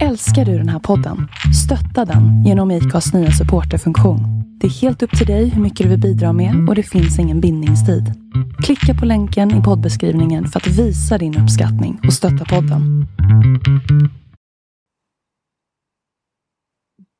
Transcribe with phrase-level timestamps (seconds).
[0.00, 1.28] Älskar du den här podden?
[1.64, 4.20] Stötta den genom IKAs nya supporterfunktion.
[4.60, 7.18] Det är helt upp till dig hur mycket du vill bidra med och det finns
[7.18, 8.04] ingen bindningstid.
[8.64, 13.06] Klicka på länken i poddbeskrivningen för att visa din uppskattning och stötta podden.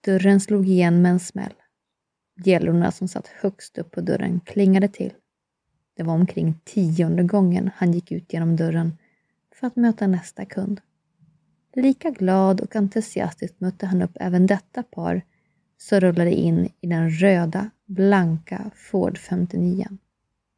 [0.04, 1.54] Dörren slog igen med en smäll.
[2.44, 5.12] Gällorna som satt högst upp på dörren klingade till.
[5.96, 8.98] Det var omkring tionde gången han gick ut genom dörren
[9.54, 10.80] för att möta nästa kund.
[11.74, 15.22] Lika glad och entusiastiskt mötte han upp även detta par
[15.76, 19.88] som rullade in i den röda, blanka Ford 59.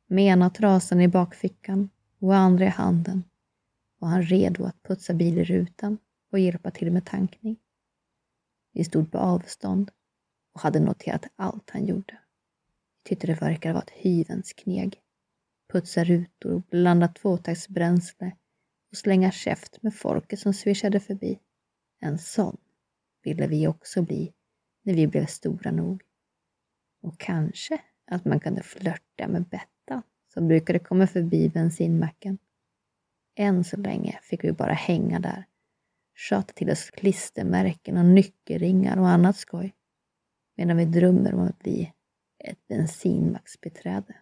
[0.06, 3.24] Med ena trasan i bakfickan och andra i handen
[3.98, 5.98] var han redo att putsa bilrutan
[6.32, 7.56] och hjälpa till med tankning.
[8.72, 9.90] Vi stod på avstånd
[10.54, 12.18] och hade noterat allt han gjorde.
[13.02, 15.00] Vi tyckte det verkade vara ett hyvens kneg.
[15.72, 18.32] Putsa rutor, blanda tvåtaktsbränsle
[18.94, 21.38] och slänga käft med folket som svischade förbi.
[22.00, 22.56] En sån
[23.22, 24.32] ville vi också bli
[24.82, 26.02] när vi blev stora nog.
[27.02, 30.02] Och kanske att man kunde flörta med Bettan
[30.34, 32.38] som brukade komma förbi bensinmacken.
[33.36, 35.44] Än så länge fick vi bara hänga där,
[36.14, 39.74] tjata till oss klistermärken och nyckelringar och annat skoj,
[40.56, 41.92] medan vi drömmer om att bli
[42.38, 44.14] ett bensinmacksbeträde.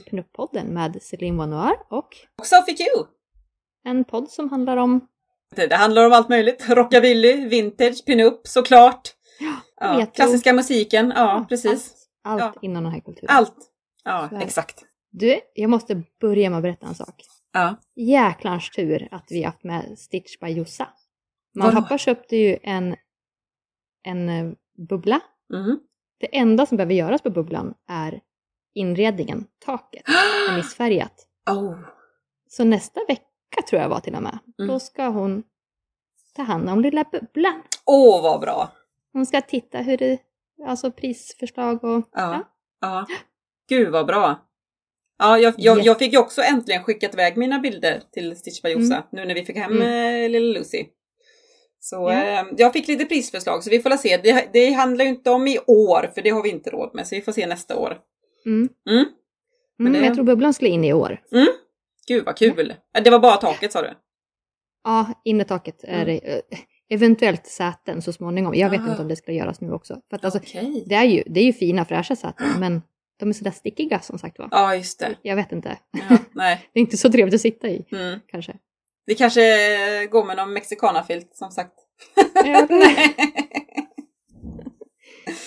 [0.00, 2.08] Till Pinup-podden med Céline Vanoir och
[2.38, 2.84] Och Sophie Q!
[3.84, 5.08] en podd som handlar om
[5.56, 6.68] Det, det handlar om allt möjligt.
[6.68, 9.14] Rockabilly, vintage, pinup såklart.
[9.80, 10.12] Ja, retro.
[10.14, 11.94] klassiska musiken, ja precis.
[12.24, 12.60] allt, allt Ja.
[12.62, 13.36] inom den här kulturen.
[13.36, 13.56] Allt.
[14.04, 14.84] Ja, exakt.
[15.10, 17.22] Du, jag måste börja med att berätta en sak.
[17.52, 17.76] Ja.
[17.96, 20.88] Jäklans tur att vi haft med Stitch by Jossa.
[21.54, 22.96] Mamma och pappa köpte ju en,
[24.02, 24.52] en eh,
[24.88, 25.20] bubbla.
[25.52, 25.80] Mhm.
[26.20, 28.20] Det enda som behöver göras på bubblan är
[28.76, 30.02] inredningen, taket,
[30.50, 31.26] är missfärgat.
[31.50, 31.74] Oh.
[32.48, 34.68] Så nästa vecka tror jag var till och med, Mm.
[34.68, 35.42] då ska hon
[36.36, 37.62] ta hand om lilla bubblan.
[37.84, 38.72] Åh, vad bra!
[39.12, 40.18] Hon ska titta hur det,
[40.66, 42.48] alltså prisförslag och Ja.
[42.80, 43.06] ja.
[43.68, 44.42] Gud vad bra!
[45.18, 48.68] Ja, jag, jag, jag fick ju också äntligen skickat iväg mina bilder till Stitch by
[48.70, 50.24] Jossa nu när vi fick hem Mm.
[50.24, 50.84] eh, lilla Lucy.
[51.80, 52.12] Så Ja.
[52.12, 54.16] eh, jag fick lite prisförslag så vi får se.
[54.16, 57.06] Det, det handlar ju inte om i år för det har vi inte råd med
[57.06, 57.98] så vi får se nästa år.
[58.46, 58.68] Mm.
[58.90, 59.04] Mm.
[59.80, 61.22] Mm, det- Jag tror bubblan skulle in i år.
[61.32, 61.46] Mm.
[62.08, 62.74] Gud vad kul!
[62.96, 63.90] Eh, Det var bara taket sa du?
[64.84, 66.40] Ja, innertaket är det, eh,
[66.88, 68.54] eventuellt säten så småningom.
[68.54, 68.90] Jag vet Aha.
[68.90, 70.00] inte om det ska göras nu också.
[70.10, 70.84] För att alltså, Okej.
[70.86, 72.82] det, är ju, det är ju fina fräscha säten, men
[73.18, 74.48] de är sådär stickiga som sagt var.
[74.50, 75.14] Ja, just det.
[75.22, 75.78] Jag vet inte.
[76.08, 76.68] Ja, nej.
[76.72, 78.20] Det är inte så trevligt att sitta i, Mm.
[78.26, 78.56] kanske.
[79.06, 79.40] Det kanske
[80.10, 81.72] går med någon mexicanafilt som sagt.
[82.34, 83.16] Ja, nej.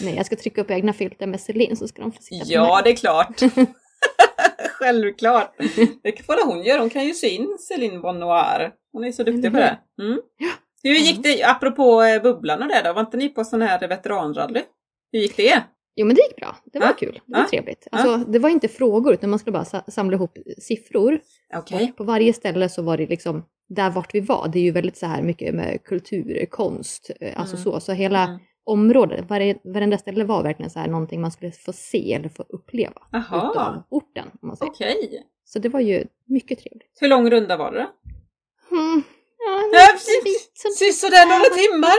[0.01, 2.51] nej, jag ska trycka upp egna filter med Celine så ska de få sitta på
[2.51, 2.81] ja, mig.
[2.83, 3.41] det är klart.
[4.79, 5.55] Självklart.
[6.03, 6.79] Det får hon göra.
[6.79, 8.71] Hon kan ju sy in Céline Bonnoir.
[8.93, 9.79] Hon är så duktig på det.
[10.01, 10.19] Mm.
[10.83, 12.93] Hur gick det, apropå eh, bubblan och det då?
[12.93, 14.61] Var inte ni på sån här veteranrally?
[15.11, 15.63] Hur gick det?
[15.95, 16.55] Jo, men det gick bra.
[16.73, 16.93] Det var Ja.
[16.93, 17.19] kul.
[17.25, 17.47] Det var Ja.
[17.49, 17.87] trevligt.
[17.91, 21.19] Alltså, Det var inte frågor, utan man skulle bara sa- samla ihop siffror.
[21.57, 24.71] Och på varje ställe så var det liksom, där vart vi var, det är ju
[24.71, 27.63] väldigt så här mycket med kultur, konst, eh, alltså Mm.
[27.63, 27.79] så.
[27.79, 28.39] Så hela Mm.
[28.71, 32.43] Området, varje, varenda ställe var verkligen så här någonting man skulle få se eller få
[32.49, 33.51] uppleva Jaha.
[33.51, 34.27] utav orten.
[34.41, 34.71] Om man säger.
[34.71, 35.23] Okej.
[35.45, 36.97] Så det var ju mycket trevligt.
[37.01, 37.87] Hur lång runda var det?
[38.71, 39.03] Mm.
[39.73, 39.87] Ja,
[40.77, 41.97] Sisådär några timmar.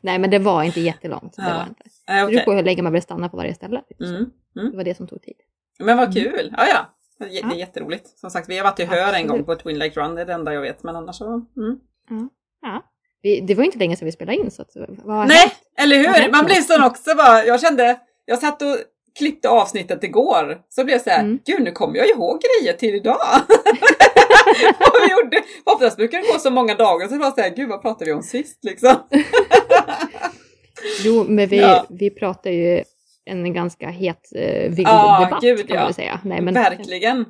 [0.00, 1.36] Nej men det var inte jättelångt.
[1.36, 1.54] Det Ja.
[1.54, 1.82] var inte.
[2.08, 3.82] Nej, Det beror på hur länge man vill stanna på varje ställe.
[4.00, 4.30] Mm.
[4.70, 5.36] Det var det som tog tid.
[5.78, 6.54] Men vad kul!
[6.56, 6.86] Ja, ja.
[7.18, 7.54] Det är- Det Ja.
[7.56, 8.18] jätteroligt.
[8.18, 10.26] Som sagt, vi har varit i Hör en gång på Twin Lake Run, det är
[10.26, 10.82] det enda jag vet.
[10.82, 11.24] Men annars så...
[11.56, 11.80] Mm.
[12.62, 12.82] Ja.
[13.22, 14.70] Vi, det var inte länge sedan vi spelade in så att,
[15.04, 15.52] vad Nej, hänt?
[15.78, 16.30] eller hur?
[16.32, 17.44] Man blir sån också bara.
[17.44, 18.76] Jag kände, jag satt och
[19.18, 20.58] klippte avsnittet igår.
[20.68, 21.38] Så blev jag så här, Mm.
[21.46, 23.18] gud nu kommer jag ihåg grejer till idag.
[24.80, 25.42] vad vi gjorde.
[25.64, 28.04] Oftast brukar det gå så många dagar så det var så här, gud vad pratade
[28.04, 28.96] vi om sist liksom?
[31.04, 31.86] Jo, men vi, Ja.
[31.88, 32.82] vi pratar ju
[33.24, 35.92] en ganska het eh, vild Ja, debatt gud, kan man ja.
[35.92, 36.20] säga.
[36.24, 37.24] Nej, men, Verkligen.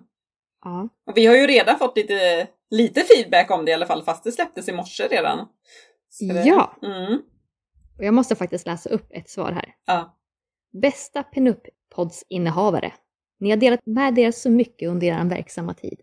[0.65, 0.89] Ja.
[1.07, 4.25] Och vi har ju redan fått lite, lite feedback om det i alla fall, fast
[4.25, 5.39] det släpptes i morse redan.
[6.21, 6.77] Ja.
[6.83, 7.23] Mm.
[7.99, 9.75] Och jag måste faktiskt läsa upp ett svar här.
[9.87, 10.19] Ja.
[10.73, 12.93] Bästa Pinup-poddsinnehavare.
[13.41, 16.01] Ni har delat med er så mycket under er verksamma tid.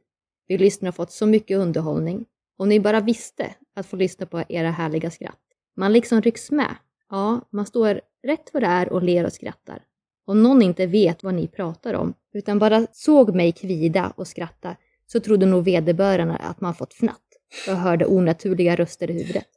[0.48, 2.26] Vi lyssnare har fått så mycket underhållning.
[2.58, 5.40] Om ni bara visste att få lyssna på era härliga skratt.
[5.76, 6.76] Man liksom rycks med
[7.10, 9.84] Ja, man står rätt vad det är och ler och skrattar.
[10.26, 14.76] Om någon inte vet vad ni pratar om, utan bara såg mig kvida och skratta,
[15.08, 17.20] så trodde nog vederbörande att man fått fnatt
[17.68, 19.48] och hörde onaturliga röster i huvudet.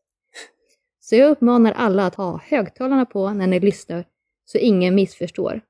[1.08, 4.04] Så jag uppmanar alla att ha högtalarna på när ni lyssnar
[4.44, 5.60] så ingen missförstår.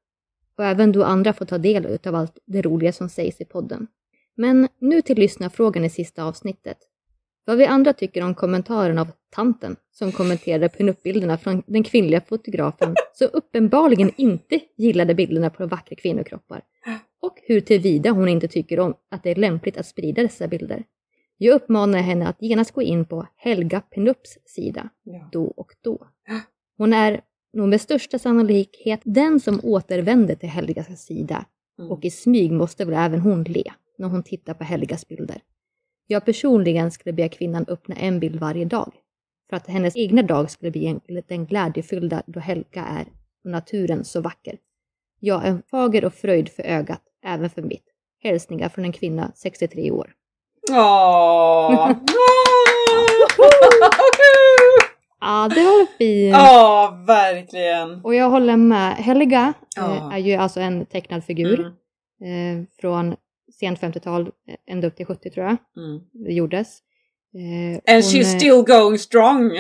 [0.59, 3.87] Och även då andra får ta del av allt det roliga som sägs i podden.
[4.35, 6.77] Men nu till lyssnarfrågan i sista avsnittet.
[7.45, 12.95] Vad vi andra tycker om kommentaren av tanten som kommenterade pinup-bilderna från den kvinnliga fotografen
[13.13, 16.63] som uppenbarligen inte gillade bilderna på vackra kvinnokroppar.
[17.23, 20.85] Och hur tillvida hon inte tycker om att det är lämpligt att sprida dessa bilder.
[21.39, 25.29] Jag uppmanar henne att genast gå in på Helga Pinups sida, Ja.
[25.33, 26.07] då och då.
[26.79, 27.21] Hon är
[27.53, 31.47] nog med största sannolikhet den som återvänder till Helgas sida
[31.79, 31.91] Mm.
[31.91, 33.63] och i smyg måste väl även hon le
[33.99, 35.43] när hon tittar på Helgas bilder.
[36.07, 38.93] Jag personligen skulle be kvinnan öppna en bild varje dag
[39.51, 43.07] för att hennes egna dag skulle bli en, den glädjefyllda då Helga är
[43.45, 44.59] och naturen så vacker.
[45.21, 47.85] Ja, en fager och fröjd för ögat, även för mitt.
[48.23, 50.15] Hälsningar från en kvinna, 63 år.
[50.73, 51.91] Åh!
[55.21, 56.33] Ja, det var fint.
[56.37, 58.01] Ja, verkligen.
[58.05, 58.93] Och jag håller med.
[58.97, 60.13] Helga eh, Ja.
[60.15, 61.73] är ju alltså en tecknad figur
[62.21, 62.61] Mm.
[62.61, 63.17] eh, från
[63.61, 64.29] sent 50-tal, eh,
[64.75, 66.01] ända upp till 70 tror jag Mm.
[66.27, 66.79] det gjordes.
[67.35, 69.51] Eh, And she's eh, still going strong.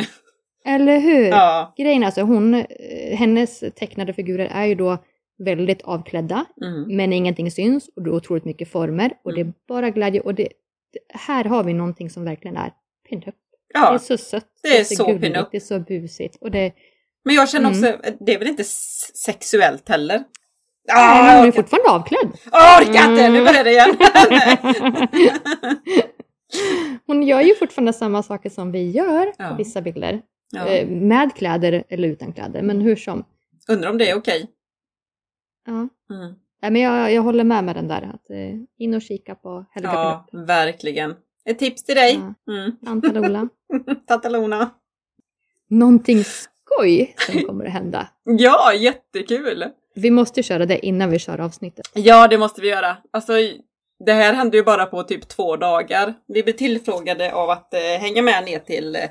[0.64, 1.26] Eller hur?
[1.28, 1.74] Ja.
[1.78, 2.64] Grejen är alltså, hon,
[3.12, 4.98] hennes tecknade figurer är ju då
[5.38, 6.96] väldigt avklädda, Mm.
[6.96, 9.48] men ingenting syns och det är otroligt mycket former och det Mm.
[9.48, 10.48] är bara glädje och det,
[11.14, 12.72] här har vi någonting som verkligen är
[13.08, 13.34] pinup.
[13.72, 13.98] Det är ja.
[13.98, 15.48] så sött, Det är så gulligt, pinup.
[15.50, 16.72] det är så busigt och det,
[17.24, 18.00] Men jag känner också, Mm.
[18.20, 18.64] det är väl inte
[19.24, 20.24] sexuellt heller?
[20.92, 22.32] ah, Ah, hon är fortfarande avklädd.
[22.52, 23.44] jag orkar inte, nu Mm.
[23.44, 23.96] börjar det igen.
[27.06, 29.48] hon gör ju fortfarande samma saker som vi gör Ja.
[29.48, 30.22] på vissa bilder.
[30.50, 30.66] ja.
[30.68, 33.24] Eh, med kläder eller utan kläder, men hur som.
[33.68, 34.46] Undrar om det är okej.
[35.66, 35.72] Ja.
[36.14, 36.34] Mm.
[36.62, 38.10] Nej, men jag, jag håller med med den där.
[38.14, 40.48] Att, eh, in och kika på Helga Ja, Pinup.
[40.48, 41.14] verkligen.
[41.44, 42.20] Ett tips till dig.
[42.46, 42.52] Ja.
[42.52, 42.76] Mm.
[42.84, 43.48] Tanta Lola.
[44.06, 44.70] Tanta Lona.
[45.68, 48.08] Någonting skoj som kommer att hända.
[48.24, 49.64] Ja, jättekul!
[49.94, 51.86] Vi måste köra det innan vi kör avsnittet.
[51.94, 52.96] Ja, det måste vi göra.
[53.10, 53.32] Alltså,
[54.04, 56.14] det här hände ju bara på typ två dagar.
[56.28, 59.02] Vi blev tillfrågade av att eh, hänga med ner till eh,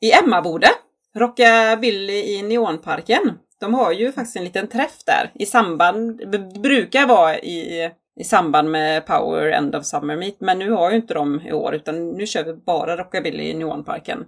[0.00, 0.68] i Emmaboda,
[1.14, 3.38] Rockabilly i Neonparken.
[3.60, 7.90] De har ju faktiskt en liten träff där i samband, det brukar vara i,
[8.20, 11.52] i samband med Power End of Summer Meet, men nu har ju inte de i
[11.52, 14.24] år utan nu kör vi bara Rockabilly i Neonparken.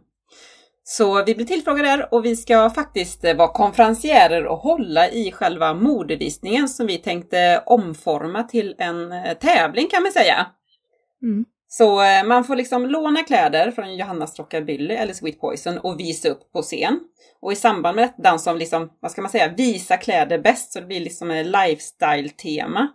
[0.82, 5.74] Så vi blir tillfrågade där och vi ska faktiskt vara konferencierer och hålla i själva
[5.74, 10.46] modevisningen som vi tänkte omforma till en eh, tävling kan man säga.
[11.22, 11.44] Mm.
[11.72, 16.28] Så eh, man får liksom låna kläder från Johannas Rockabilly eller Sweet Poison och visa
[16.28, 17.00] upp på scen.
[17.40, 20.72] Och i samband med detta, den som liksom, vad ska man säga, visar kläder bäst,
[20.72, 22.88] så det blir liksom en lifestyle-tema.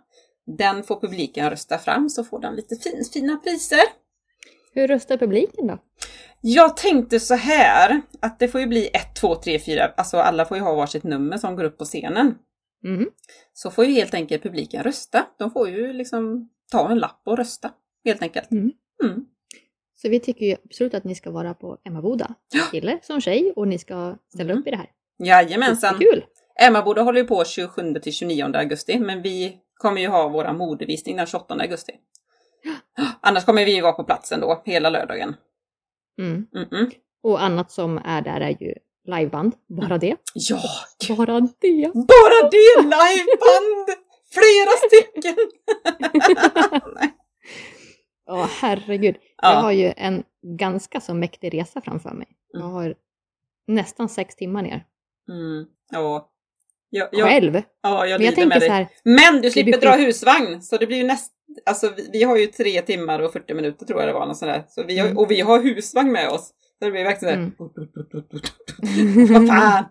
[0.58, 3.80] Den får publiken rösta fram så får den lite fin, fina priser.
[4.72, 5.78] Hur röstar publiken då?
[6.40, 10.44] Jag tänkte så här, att det får ju bli 1, 2, 3, 4, alltså alla
[10.44, 12.34] får ju ha varsitt nummer som går upp på scenen.
[12.84, 13.10] Mm.
[13.52, 15.26] Så får ju helt enkelt publiken rösta.
[15.38, 17.70] De får ju liksom ta en lapp och rösta,
[18.10, 18.50] helt enkelt.
[18.50, 18.72] Mm.
[19.04, 19.24] Mm.
[20.02, 22.34] Så vi tycker ju absolut att ni ska vara på Emmaboda,
[22.70, 24.60] kille som tjej, och ni ska ställa Mm.
[24.60, 24.90] upp i det här.
[25.18, 25.98] Jajamensan.
[25.98, 26.24] Kul!
[26.60, 31.16] Emmaboda håller ju på 27 till 29 augusti, men vi kommer ju ha våra modevisning
[31.16, 31.92] den 28 augusti.
[33.20, 35.34] Annars kommer vi ju vara på platsen då, hela lördagen.
[36.18, 36.46] Mm.
[37.22, 40.16] Och annat som är där är ju liveband, bara det.
[40.34, 40.60] Ja!
[41.08, 41.90] Bara det!
[41.94, 42.82] Bara det!
[42.82, 43.88] Liveband!
[44.30, 45.36] Flera stycken!
[48.28, 48.38] Nej.
[48.40, 49.16] Åh herregud.
[49.42, 49.52] Ja.
[49.52, 50.24] Jag har ju en
[50.58, 52.26] ganska så mäktig resa framför mig.
[52.52, 52.72] Jag Mm.
[52.74, 52.94] har
[53.66, 54.84] nästan sex timmar ner.
[55.30, 55.66] Mm.
[55.92, 56.30] Ja.
[56.90, 57.62] Jag, jag, Själv.
[57.82, 58.68] ja, jag Men jag lider med tänker dig.
[58.68, 61.32] så här, Men du slipper dra husvagn, så det blir ju näst...
[61.66, 64.36] Alltså vi, vi har ju tre timmar och 40 minuter tror jag det var, något
[64.38, 64.64] sånt där.
[64.68, 65.18] Så vi har, Mm.
[65.18, 66.50] Och vi har husvagn med oss.
[66.78, 67.52] Så det blir verkligen Mm.
[69.32, 69.84] Vad fan!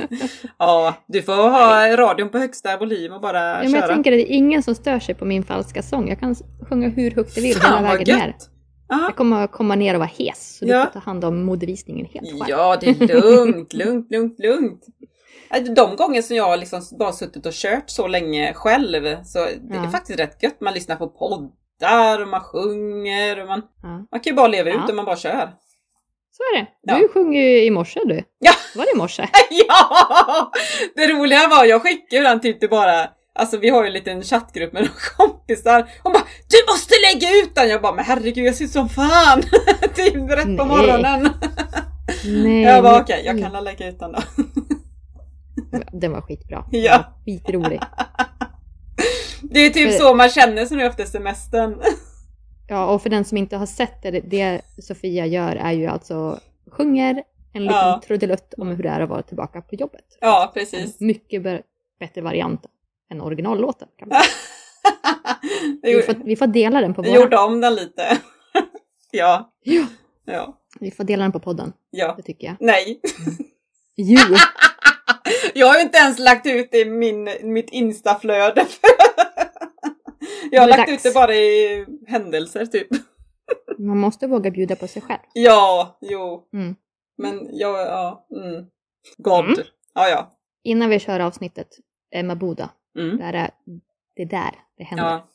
[0.58, 3.80] ja, du får ha radion på högsta volym och bara ja, men köra.
[3.80, 6.08] jag tänker att det är ingen som stör sig på min falska sång.
[6.08, 6.34] Jag kan
[6.68, 8.34] sjunga hur högt jag vill hela Fan vad vägen ner.
[8.88, 9.00] Ja.
[9.02, 10.56] Jag kommer komma ner och vara hes.
[10.58, 10.78] Så Ja.
[10.78, 12.44] du får ta hand om modevisningen helt själv.
[12.48, 14.82] Ja, det är lugnt, lugnt, lugnt, lugnt.
[15.48, 19.76] Alltså, De gånger som jag liksom bara suttit och kört så länge själv, så det
[19.76, 20.60] är faktiskt rätt gött.
[20.60, 23.88] Man lyssnar på poddar och man sjunger och man, Ja.
[24.10, 24.86] man kan ju bara leva ut Ja.
[24.88, 25.50] och man bara kör.
[26.36, 26.66] Så är det.
[26.82, 26.98] Ja.
[26.98, 28.22] Du sjöng ju i morse du.
[28.38, 28.52] Ja.
[28.74, 29.28] Var det i morse?
[29.68, 30.50] ja!
[30.96, 33.92] Det roliga var, jag skickade ju den typ till bara, alltså vi har ju en
[33.92, 35.90] liten chattgrupp med några kompisar.
[36.02, 37.68] Hon bara, du måste lägga ut den!
[37.68, 39.42] Jag bara, men herregud jag ser ut som fan!
[39.94, 41.28] typ rätt på morgonen.
[42.24, 44.18] Nej, Jag bara okej, jag kan lägga ut den då.
[45.92, 46.64] Den var skitbra.
[46.70, 47.04] Ja.
[47.24, 47.80] Skitrolig.
[49.42, 51.82] Det är typ För- så man känner sig nu efter semestern.
[52.68, 56.40] Ja, och för den som inte har sett det, det Sofia gör är ju alltså
[56.70, 58.00] sjunger en liten Ja.
[58.06, 60.18] trudelutt om hur det är att vara tillbaka på jobbet.
[60.20, 61.00] Ja, En precis.
[61.00, 61.62] mycket be-
[62.00, 62.66] bättre variant
[63.10, 63.88] än originallåten.
[63.98, 64.20] Kan man
[65.82, 67.20] Vi, får, vi får dela den på jag våra.
[67.20, 68.18] gjorde om den lite.
[69.10, 69.52] ja.
[69.62, 69.86] Ja.
[70.24, 70.58] Ja.
[70.80, 72.14] Vi får dela den på podden, Ja.
[72.16, 72.56] det tycker jag.
[72.60, 73.00] Nej.
[73.96, 74.18] Jo!
[75.54, 78.66] Jag har ju inte ens lagt ut det i min, mitt instaflöde.
[80.50, 81.06] jag har är lagt dags.
[81.06, 82.88] ut det bara i händelser typ.
[83.78, 85.20] Man måste våga bjuda på sig själv.
[85.32, 86.48] Ja, jo.
[86.52, 86.76] Mm.
[87.18, 88.26] Men jag, ja.
[88.36, 88.66] Mm.
[89.18, 89.44] God.
[89.44, 89.58] Mm.
[89.94, 90.30] Ja, ja.
[90.64, 91.68] Innan vi kör avsnittet,
[92.14, 93.16] Emma Boda, Mm.
[93.18, 93.50] där är
[94.16, 95.04] det där det händer.
[95.04, 95.28] Ja.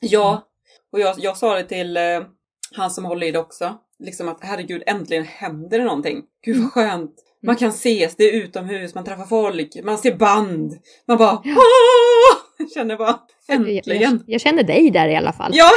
[0.00, 0.48] Ja.
[0.92, 2.02] Och jag, jag sa det till eh,
[2.76, 3.78] han som håller i det också.
[3.98, 6.22] Liksom att herregud, äntligen händer det någonting.
[6.44, 7.14] Gud vad skönt.
[7.42, 10.72] Man kan ses, det är utomhus, man träffar folk, man ser band.
[11.06, 11.56] Man bara Ja.
[12.64, 13.18] Jag känner bara
[13.48, 14.02] äntligen.
[14.02, 15.50] jag, jag känner dig där i alla fall.
[15.54, 15.70] Ja!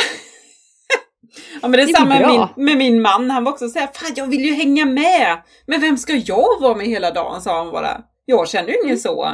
[1.62, 3.30] ja men det är Det samma med min, med min man.
[3.30, 5.38] Han var också såhär, fan jag vill ju hänga med.
[5.66, 7.42] Men vem ska jag vara med hela dagen?
[7.42, 8.02] sa han bara.
[8.26, 8.98] Jag känner ju ingen Mm.
[8.98, 9.30] så.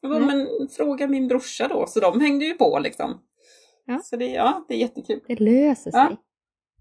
[0.00, 0.36] Jag bara, Nej.
[0.36, 1.86] men fråga min brorsa då.
[1.86, 3.18] Så de hängde ju på liksom.
[3.86, 4.00] Ja.
[4.04, 5.20] Så det, ja, det är jättekul.
[5.28, 6.00] Det löser sig.
[6.00, 6.10] Ja.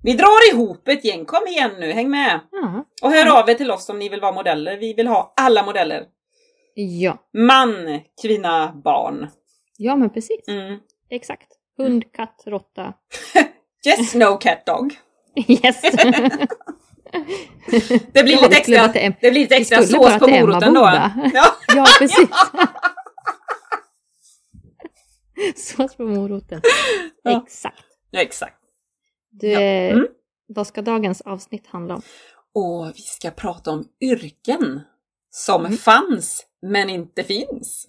[0.03, 2.39] Vi drar ihop ett gäng, kom igen nu, häng med!
[2.51, 2.86] Ja.
[3.01, 4.77] Och hör av er till oss om ni vill vara modeller.
[4.77, 6.03] Vi vill ha alla modeller.
[6.75, 9.27] Ja, Man, kvinna, barn.
[9.84, 10.48] Ja men precis.
[10.48, 10.80] Mm.
[11.10, 11.48] Exakt.
[11.78, 12.94] Hund, katt, råtta.
[13.86, 14.94] Yes, no cat dog.
[15.48, 15.82] Yes!
[18.13, 20.82] Det blir Ja, lite extra, det blir lite extra sås på moroten då.
[20.82, 21.12] Ja.
[21.75, 22.30] ja, precis.
[25.56, 26.62] Sås på moroten.
[27.24, 27.44] Ja.
[27.46, 27.84] Exakt.
[28.12, 28.58] ja, exakt.
[29.32, 29.60] Du, Ja.
[29.62, 30.08] Mm.
[30.48, 32.02] Vad ska dagens avsnitt handla om?
[32.54, 34.82] Och vi ska prata om yrken
[35.30, 35.78] som Mm.
[35.78, 37.88] fanns men inte finns.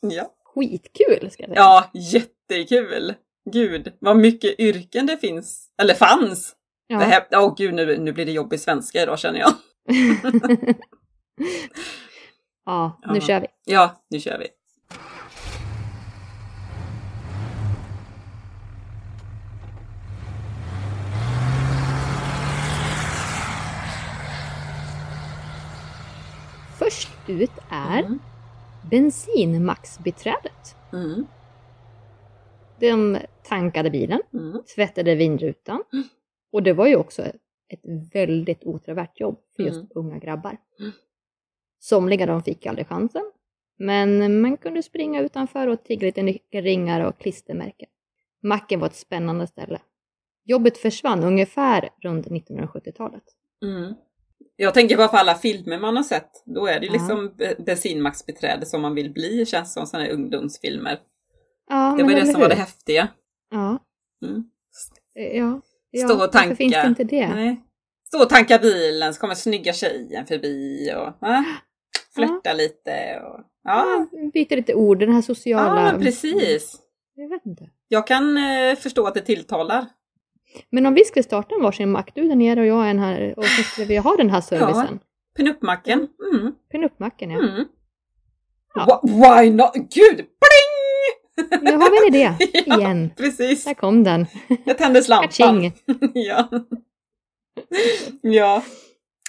[0.00, 0.34] Ja.
[0.44, 1.54] Skitkul ska jag säga.
[1.56, 3.14] ja, jättekul!
[3.52, 5.70] Gud, vad mycket yrken det finns.
[5.82, 6.54] Eller fanns!
[6.86, 6.98] Ja.
[6.98, 9.52] Det här, åh gud, nu, nu blir det jobbig svenska idag känner jag.
[12.66, 13.20] ja, nu Ja.
[13.20, 13.46] kör vi.
[13.64, 14.46] Ja, nu kör vi.
[26.78, 28.18] Först ut är Mm.
[28.90, 30.76] Bensinmaxbiträdet.
[30.92, 31.26] Mm.
[32.80, 34.62] De tankade bilen, Mm.
[34.74, 35.82] tvättade vindrutan.
[35.92, 36.04] Mm.
[36.52, 37.22] Och det var ju också
[37.68, 37.80] ett
[38.12, 39.88] väldigt åtråvärt jobb för just Mm.
[39.94, 40.56] unga grabbar.
[40.80, 40.92] Mm.
[41.78, 43.32] Somliga de fick aldrig chansen.
[43.78, 47.88] Men man kunde springa utanför och tigga lite nyckelringar och klistermärken.
[48.42, 49.80] Macken var ett spännande ställe.
[50.44, 53.22] Jobbet försvann ungefär runt 1970-talet.
[53.62, 53.94] Mm.
[54.56, 56.30] Jag tänker bara på alla filmer man har sett.
[56.44, 56.98] Då är det ju Ja.
[56.98, 60.98] liksom be- bensinmaxbiträde som man vill bli, känns som sådana här ungdomsfilmer.
[61.70, 62.60] Ja, Det var det som var det hur?
[62.60, 63.08] häftiga.
[63.50, 63.78] Ja,
[64.26, 64.44] Mm.
[65.14, 65.60] ja.
[65.90, 66.56] ja Stå och varför tanka.
[66.56, 67.28] finns det inte det?
[67.28, 67.62] Nej.
[68.06, 71.44] Stå och tanka bilen, så kommer snygga tjejen förbi och va?
[72.14, 73.20] flörta lite.
[73.24, 74.06] Och, ja.
[74.12, 75.92] Ja, byter lite ord, den här sociala...
[75.92, 76.76] ja, precis.
[77.14, 77.70] Jag vet inte.
[77.88, 79.86] Jag kan eh, förstå att det tilltalar.
[80.70, 83.34] Men om vi skulle starta en varsin mack, du där nere och jag en här,
[83.36, 84.98] och så skulle vi ha den här servicen.
[85.36, 86.08] Pinup-macken.
[86.32, 86.52] Mm.
[86.72, 87.38] Pinup-macken, ja.
[87.38, 87.64] Mm.
[88.74, 89.00] Ja.
[89.04, 89.74] Why not?
[89.74, 90.16] Gud!
[90.16, 91.60] Pling!
[91.62, 92.36] Nu har vi en idé
[92.66, 93.10] Ja, igen.
[93.16, 93.64] Precis.
[93.64, 94.26] Där kom den.
[94.64, 95.28] Jag tände slampan.
[95.28, 95.72] Kaching!
[96.14, 96.48] ja.
[98.22, 98.62] ja.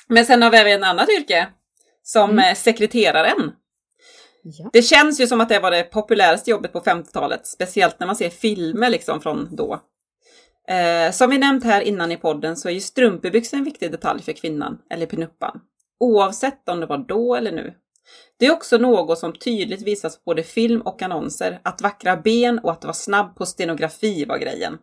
[0.07, 1.47] Men sen har vi även ett annat yrke.
[2.03, 2.55] Som Mm.
[2.55, 3.51] sekreteraren.
[4.43, 4.69] Ja.
[4.73, 7.47] Det känns ju som att det var det populäraste jobbet på 50-talet.
[7.47, 9.79] Speciellt när man ser filmer liksom från då.
[10.69, 14.23] Eh, som vi nämnt här innan i podden så är ju strumpbyxor en viktig detalj
[14.23, 15.61] för kvinnan, eller pinuppan.
[15.99, 17.73] Oavsett om det var då eller nu.
[18.39, 22.59] Det är också något som tydligt visas på både film och annonser, att vackra ben
[22.59, 24.77] och att vara snabb på stenografi var grejen.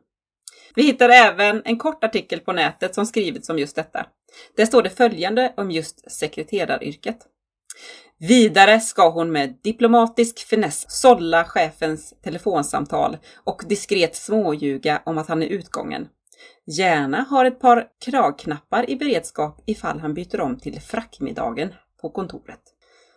[0.74, 4.06] Vi hittar även en kort artikel på nätet som skrivits om just detta.
[4.56, 7.18] Där står det följande om just sekreteraryrket.
[8.18, 15.42] Vidare ska hon med diplomatisk finess sålla chefens telefonsamtal och diskret småljuga om att han
[15.42, 16.08] är utgången.
[16.66, 21.68] Gärna har ett par kragknappar i beredskap ifall han byter om till frackmiddagen
[22.00, 22.60] på kontoret.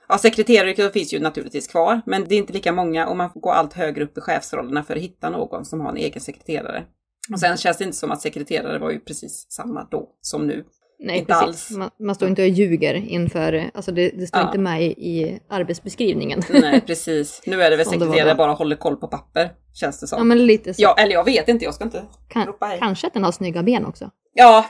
[0.07, 3.39] Ja, sekreteraryrket finns ju naturligtvis kvar, men det är inte lika många och man får
[3.39, 6.85] gå allt högre upp i chefsrollerna för att hitta någon som har en egen sekreterare.
[7.33, 10.65] Och sen känns det inte som att sekreterare var ju precis samma då som nu.
[11.01, 11.47] Nej, Inte precis.
[11.47, 11.71] alls.
[11.71, 14.45] Man, man står inte och ljuger inför, alltså det, det står Ja.
[14.47, 16.41] inte med i, i arbetsbeskrivningen.
[16.49, 17.41] Nej, precis.
[17.45, 20.27] Nu är det väl det sekreterare bara håller koll på papper, känns det Ja, som.
[20.27, 20.81] men lite så.
[20.81, 22.79] Ja, eller jag vet inte, jag ska inte kan, ropa hej.
[22.79, 24.11] kanske att den har snygga ben också.
[24.33, 24.65] Ja,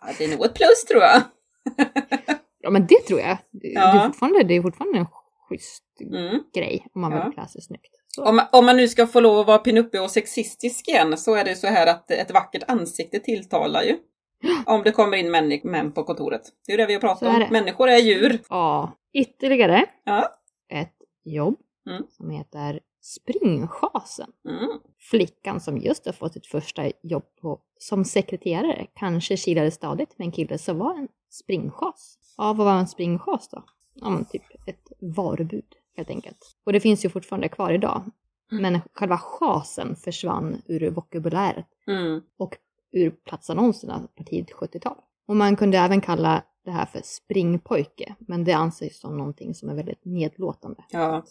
[0.00, 1.22] ja, det är nog ett plus tror jag.
[2.62, 3.38] Ja men det tror jag.
[3.50, 3.92] Det, Ja.
[3.92, 5.06] det, är, fortfarande, det är fortfarande en
[5.48, 6.40] schysst Mm.
[6.54, 7.24] grej om man Ja.
[7.24, 7.90] vill klä sig snyggt.
[8.18, 11.44] Om, om man nu ska få lov att vara pinuppig och sexistisk igen så är
[11.44, 13.96] det så här att ett vackert ansikte tilltalar ju.
[14.66, 15.30] Om det kommer in
[15.64, 16.42] män, på kontoret.
[16.66, 17.46] Det är det vi har pratat om.
[17.50, 18.38] Människor är djur.
[18.48, 20.28] Ja, ytterligare Ja.
[20.68, 21.56] ett jobb
[21.86, 22.02] Mm.
[22.10, 24.32] som heter springchasen.
[24.48, 24.70] Mm.
[24.98, 30.26] Flickan som just har fått sitt första jobb på, som sekreterare kanske kilade stadigt med
[30.26, 32.18] en kille som var en springchas.
[32.36, 33.64] Ja, vad var en springchas då?
[33.94, 35.64] Ja, men typ ett varubud
[35.96, 36.56] helt enkelt.
[36.64, 38.02] Och det finns ju fortfarande kvar idag.
[38.52, 38.62] Mm.
[38.62, 42.20] Men själva chasen försvann ur vokabuläret Mm.
[42.38, 42.56] och
[42.92, 44.96] ur platsannonserna på tidigt 70-tal.
[45.28, 49.68] Och man kunde även kalla det här för springpojke, men det anses som någonting som
[49.68, 50.84] är väldigt nedlåtande.
[50.90, 51.24] Ja.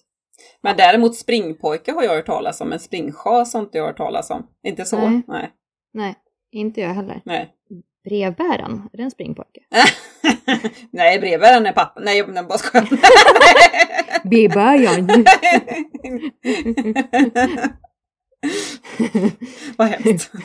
[0.62, 4.30] Men däremot springpojke har jag hört talas om, men springchas har inte jag hört talas
[4.30, 4.48] om.
[4.64, 5.10] Inte så?
[5.10, 5.22] Nej.
[5.28, 5.52] Nej.
[5.94, 6.16] Nej,
[6.52, 7.22] inte jag heller.
[7.26, 7.54] Nej.
[8.04, 9.62] Brevbäraren, är det en springpojke?
[10.92, 12.00] Nej, brevbäraren är pappa.
[12.00, 12.88] Nej, jag bara skojar.
[14.30, 15.26] Brevbäraren!
[19.78, 20.32] Vad hemskt.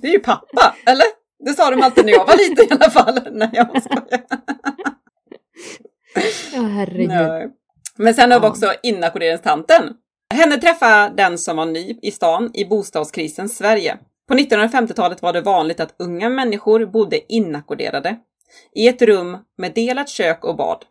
[0.00, 1.06] Det är ju pappa, eller?
[1.44, 3.20] Det sa de alltid när jag var liten i alla fall.
[3.32, 4.24] Nej, jag skojar.
[6.54, 7.08] Ja, herregud.
[7.08, 7.48] Nej.
[7.96, 9.94] Men sen har vi också inackorderingstanten.
[10.34, 13.98] Henne träffade den som var ny i stan i bostadskrisens Sverige.
[14.28, 18.16] På 1950-talet var det vanligt att unga människor bodde inackorderade
[18.74, 20.84] i ett rum med delat kök och bad.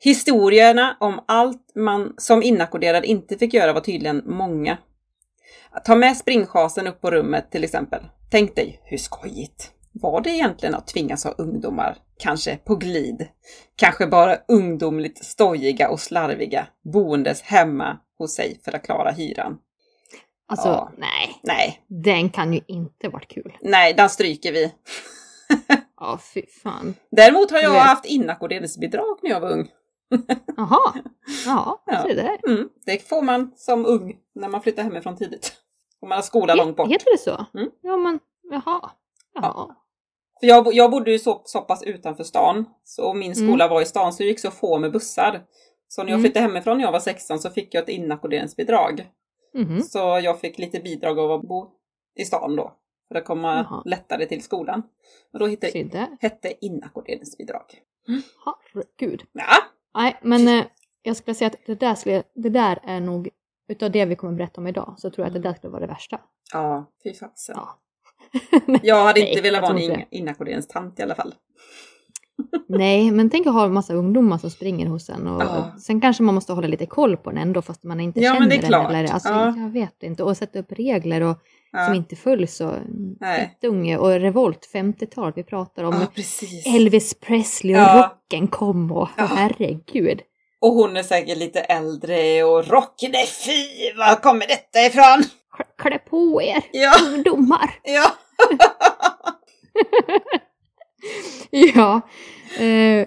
[0.00, 4.78] Historierna om allt man som inackorderad inte fick göra var tydligen många.
[5.70, 8.00] Att ta med springchasen upp på rummet till exempel.
[8.30, 13.26] Tänk dig, hur skojigt var det egentligen att tvingas ha ungdomar, kanske på glid,
[13.76, 19.58] kanske bara ungdomligt stojiga och slarviga, boendes hemma hos sig för att klara hyran?
[20.48, 20.92] Alltså, Ja.
[20.98, 21.40] nej.
[21.42, 23.56] Nej, Den kan ju inte varit kul.
[23.62, 24.72] nej, den stryker vi.
[26.00, 26.94] Ja, fy fan.
[27.10, 27.80] Däremot har jag vet.
[27.82, 29.68] haft inackorderingsbidrag när jag var ung.
[30.56, 30.94] Jaha.
[31.46, 32.02] Ja, Ja.
[32.14, 32.38] där.
[32.50, 35.52] Mm, det får man som ung när man flyttar hemifrån tidigt.
[36.00, 36.88] Om man har skola långt bort.
[36.90, 37.46] Heter det så?
[37.58, 37.70] Mm.
[37.80, 38.90] Ja, men jaha.
[39.34, 39.74] Jaha.
[40.40, 43.48] För jag, jag bodde ju så, så pass utanför stan, så min Mm.
[43.48, 45.42] skola var i stan, så det gick så få med bussar.
[45.88, 46.22] Så när jag Mm.
[46.24, 49.08] flyttade hemifrån när jag var 16 så fick jag ett inackorderingsbidrag.
[49.54, 49.82] Mhm.
[49.82, 51.70] Så jag fick lite bidrag av att bo
[52.16, 52.72] i stan då.
[53.14, 53.82] För att komma Jaha.
[53.84, 54.82] lättare till skolan.
[55.32, 57.62] Och då hette, hette inackorderingsbidrag.
[58.44, 59.22] Herregud.
[59.32, 59.44] Ja,
[59.94, 60.64] Nej, men eh,
[61.02, 63.28] jag skulle säga att det där, skulle, det där är nog,
[63.68, 65.80] utav det vi kommer berätta om idag, så tror jag att det där skulle vara
[65.80, 66.20] det värsta.
[66.52, 67.54] ja fy fasen.
[67.58, 67.78] Ja.
[68.82, 71.34] Jag hade Nej, inte velat jag vara en inackorderingstant i alla fall.
[72.68, 75.72] Nej, men tänk att ha en massa ungdomar som springer hos en och Ja.
[75.80, 78.40] sen kanske man måste hålla lite koll på den ändå fast man inte Ja, känner
[78.40, 78.68] men det är den.
[78.70, 78.90] klart.
[78.90, 79.56] Eller, alltså, Ja.
[79.56, 80.22] Jag vet inte.
[80.22, 81.36] Och sätta upp regler och,
[81.74, 82.16] Ja, som inte.
[82.60, 82.74] Och,
[83.20, 83.40] Nej.
[83.40, 83.98] Jätteunge.
[83.98, 86.22] Och revolt, 50-tal, vi pratar om ja.
[86.76, 88.10] Elvis Presley och Ja.
[88.12, 89.24] rocken kom och Ja.
[89.24, 90.20] herregud.
[90.60, 95.24] Och hon är säkert lite äldre och rocken är fy, var kommer detta ifrån?
[95.78, 97.70] Klä på er, Ja, ungdomar!
[97.82, 98.10] ja.
[101.74, 102.00] Ja.
[102.64, 103.06] Eh,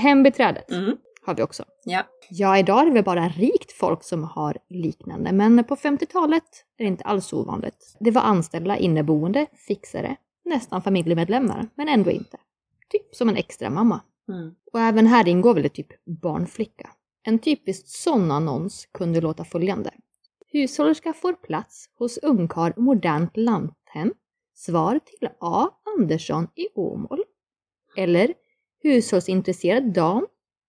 [0.00, 0.96] hembiträdet Mm.
[1.26, 1.64] Har vi också.
[1.84, 2.02] Ja.
[2.30, 6.84] Ja, idag är det väl bara rikt folk som har liknande, men på 50-talet är
[6.84, 7.96] det inte alls ovanligt.
[8.00, 12.38] Det var anställda inneboende, fixare, nästan familjemedlemmar, men ändå inte.
[12.88, 14.00] Typ som en extra mamma.
[14.28, 14.54] Mm.
[14.72, 16.90] Och även här ingår väl typ barnflicka.
[17.22, 19.90] En typisk sån annons kunde låta följande.
[20.52, 24.14] Hushållerska får plats hos ungkarl Modernt Lanthem.
[24.54, 25.68] Svar till A.
[25.98, 27.24] Andersson i Åmål.
[27.96, 28.34] Eller
[28.82, 30.26] hushållsintresserad dam,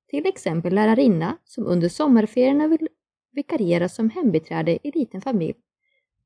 [0.10, 2.88] till exempel lärarinna som under sommarferierna vill
[3.32, 5.56] vikariera som hembiträde i liten familj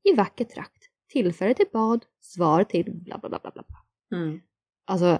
[0.04, 0.82] i vacker trakt.
[1.12, 3.64] Tillfälle till bad, svar till bla bla bla bla bla.
[4.18, 4.40] Mm.
[4.86, 5.18] Alltså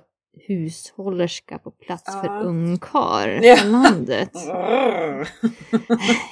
[0.48, 2.20] hushållerska på plats Ja.
[2.22, 3.64] för ungkarl Ja.
[3.64, 4.30] landet.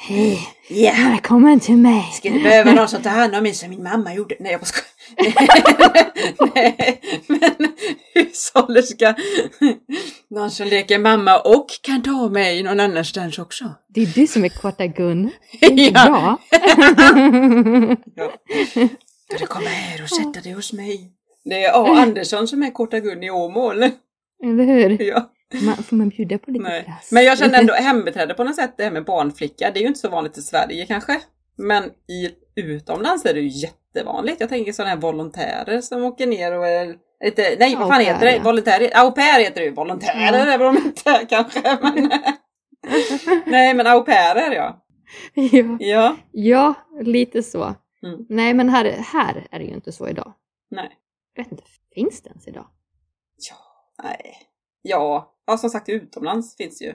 [0.08, 0.38] Hej,
[0.70, 2.02] Ja, välkommen till mig!
[2.12, 4.36] skulle behöva någon som tar hand om mig som min mamma gjorde.
[4.40, 4.89] Nej, jag bara skojar.
[6.54, 7.72] Nej, men
[8.14, 9.16] hushållerska.
[10.30, 13.64] Någon som leker mamma och kan ta mig någon annanstans också.
[13.88, 15.30] Det är du som är korta Gun.
[15.60, 16.06] Det är inte Ja.
[16.06, 16.38] bra.
[18.16, 18.32] Ja.
[19.28, 21.12] Ska du komma här och sätta dig hos mig?
[21.44, 21.96] Det är A.
[22.02, 23.82] Andersson som är korta Gun i Åmål.
[24.44, 25.02] Eller hur?
[25.02, 25.30] Ja.
[25.62, 26.82] Man, får man bjuda på lite Nej.
[26.86, 27.12] glass?
[27.12, 29.86] Men jag känner ändå hembiträde på något sätt, det här med barnflicka, det är ju
[29.88, 31.20] inte så vanligt i Sverige kanske.
[31.56, 33.48] Men i utomlands är det ju
[33.94, 34.40] jättevanligt.
[34.40, 38.26] Jag tänker sådana här volontärer som åker ner och är lite, nej vad fan heter
[38.26, 38.36] det?
[38.36, 38.42] ja.
[38.42, 38.90] Volontärer?
[39.04, 39.70] Au pair heter det ju.
[39.74, 40.52] Volontärer Ja.
[40.54, 41.78] är väl de inte kanske.
[41.82, 42.10] Men,
[43.46, 44.84] nej men au pairer ja.
[45.34, 45.76] ja.
[45.80, 46.16] Ja.
[46.32, 47.74] ja, lite så.
[48.02, 48.26] Mm.
[48.28, 50.32] Nej, men här, här är det ju inte så idag.
[50.70, 50.90] Nej.
[51.34, 52.66] Jag vet inte, finns det ens idag?
[53.50, 53.56] Ja.
[54.04, 54.36] Nej.
[54.82, 56.94] Ja, ja som sagt utomlands finns ju.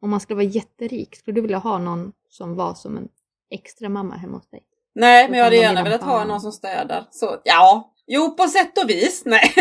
[0.00, 3.08] Om man skulle vara jätterik, skulle du vilja ha någon som var som en
[3.50, 4.62] extra mamma hemma hos dig?
[4.96, 7.04] Nej, men jag hade gärna velat ha någon som städar.
[7.10, 9.22] Så ja, jo på sätt och vis.
[9.24, 9.54] Nej.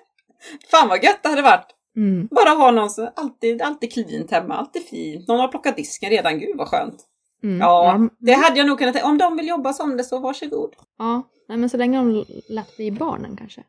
[0.70, 1.66] Fan vad gött det hade varit.
[1.96, 2.28] Mm.
[2.30, 5.28] Bara ha någon som alltid, alltid cleant hemma, alltid fint.
[5.28, 7.04] Någon har plockat disken redan, gud vad skönt.
[7.42, 7.60] Mm.
[7.60, 8.08] Ja, ja.
[8.18, 9.08] det hade jag nog kunnat tänka.
[9.08, 10.74] Om de vill jobba som det så varsågod.
[10.98, 11.22] ja.
[11.48, 13.62] Nej, men så länge de lät bli barnen kanske.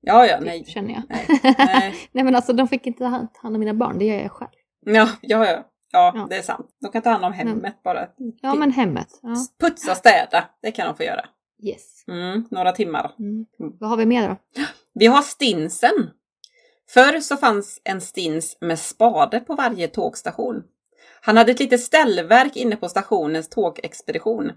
[0.00, 0.64] Ja, ja, nej.
[0.64, 1.02] Känner jag.
[1.08, 1.94] Nej, nej.
[2.12, 3.04] Nej men alltså de fick inte ta
[3.42, 4.50] hand om mina barn, det gör jag själv.
[4.86, 5.64] Ja, ja, ja.
[5.96, 6.26] Ja, Ja.
[6.30, 6.66] det är sant.
[6.80, 8.08] De kan ta hand om hemmet bara.
[8.42, 9.08] Ja men hemmet.
[9.22, 9.34] Ja.
[9.60, 11.24] Putsa, städa, det kan de få göra.
[11.62, 12.04] Yes.
[12.08, 13.10] Mm, några timmar.
[13.18, 13.46] Mm.
[13.58, 14.36] Vad har vi mer då?
[14.94, 16.10] Vi har stinsen.
[16.88, 20.62] Förr så fanns en stins med spade på varje tågstation.
[21.20, 24.52] Han hade ett litet ställverk inne på stationens tågexpedition.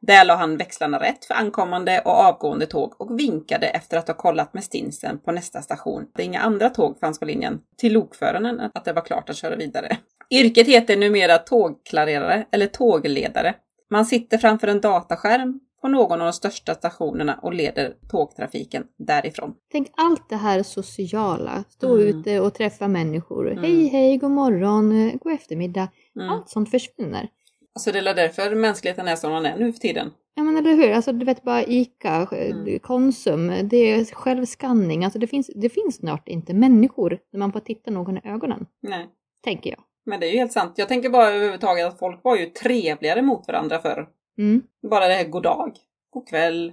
[0.00, 4.14] Där la han växlarna rätt för ankommande och avgående tåg och vinkade efter att ha
[4.14, 6.06] kollat med stinsen på nästa station.
[6.14, 9.56] Det inga andra tåg fanns på linjen till lokföraren att det var klart att köra
[9.56, 9.96] vidare.
[10.30, 13.54] Yrket heter numera tågklarerare eller tågledare.
[13.90, 19.54] Man sitter framför en dataskärm på någon av de största stationerna och leder tågtrafiken därifrån.
[19.72, 21.64] Tänk allt det här sociala.
[21.68, 22.06] Stå Mm.
[22.08, 23.50] ute och träffa människor.
[23.52, 23.64] Mm.
[23.64, 25.88] Hej hej, god morgon, eh, god eftermiddag.
[26.16, 26.28] Mm.
[26.30, 27.28] Allt sånt försvinner.
[27.74, 30.10] Alltså det är därför mänskligheten är som den är nu för tiden.
[30.34, 32.78] Ja men eller hur, alltså du vet bara ICA, Mm.
[32.78, 35.04] Konsum, det är självskanning.
[35.04, 38.66] Alltså det finns, det finns snart inte människor när man får titta någon i ögonen.
[38.82, 39.06] Nej.
[39.44, 39.80] Tänker jag.
[40.06, 40.72] Men det är ju helt sant.
[40.76, 44.08] Jag tänker bara överhuvudtaget att folk var ju trevligare mot varandra förr.
[44.38, 44.62] Mm.
[44.90, 45.76] Bara det här god dag,
[46.10, 46.72] god kväll.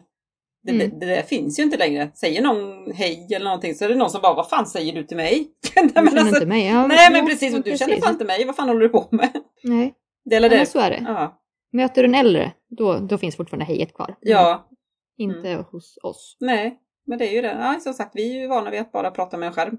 [0.64, 1.00] Det, Mm.
[1.00, 2.12] det, det finns ju inte längre.
[2.14, 5.04] Säger någon hej eller någonting så är det någon som bara, vad fan säger du
[5.04, 5.48] till mig?
[5.76, 6.68] nej, Du men känner alltså, inte mig.
[6.68, 8.04] Ja, nej men ja, precis, ja, du känner precis.
[8.04, 8.46] fan inte mig.
[8.46, 9.30] Vad fan håller du på med?
[9.64, 9.94] Nej,
[10.26, 10.66] Det ja, men det.
[10.66, 11.04] så är det.
[11.08, 11.42] Ja.
[11.74, 14.16] Möter du en äldre, då, då finns fortfarande hejet kvar.
[14.20, 14.70] ja,
[15.18, 16.38] Inte hos oss.
[16.40, 16.78] nej.
[17.06, 17.58] Men det är ju det.
[17.60, 19.78] Ja, som sagt, vi är ju vana vid att bara prata med en skärm.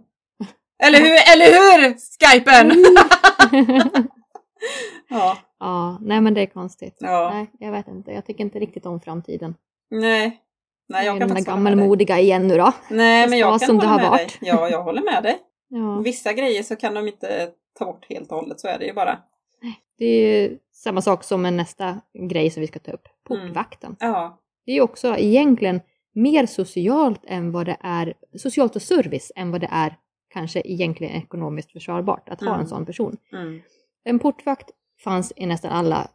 [0.85, 1.17] Eller hur?
[1.33, 1.97] Eller hur?
[2.21, 2.73] Skypen!
[5.09, 6.97] ja, ja, nej men det är konstigt.
[7.01, 7.31] ja.
[7.35, 8.11] Nej, jag vet inte.
[8.13, 9.55] Jag tycker inte riktigt om framtiden.
[9.91, 10.39] Nej.
[10.89, 11.45] Nej, jag är kan den där dig.
[11.45, 12.73] gammalmodiga igen nu då.
[12.91, 14.25] Nej, men jag kan som det hålla har med dig.
[14.25, 14.39] varit.
[14.41, 15.39] Ja, jag håller med dig.
[15.75, 15.99] Ja.
[15.99, 18.93] Vissa grejer så kan de inte ta bort helt och hållet, så är det ju
[18.93, 19.19] bara.
[19.99, 23.09] Det är ju samma sak som med nästa grej som vi ska ta upp.
[23.29, 23.97] Portvakten.
[24.01, 25.81] Ja, Det är ju också egentligen
[26.15, 29.97] mer socialt än vad det är, socialt och service än vad det är
[30.33, 32.61] kanske egentligen ekonomiskt försvarbart att ha Mm.
[32.61, 33.17] en sån person.
[33.33, 33.61] mm.
[34.05, 34.71] En portvakt
[35.05, 36.09] fanns i nästan alla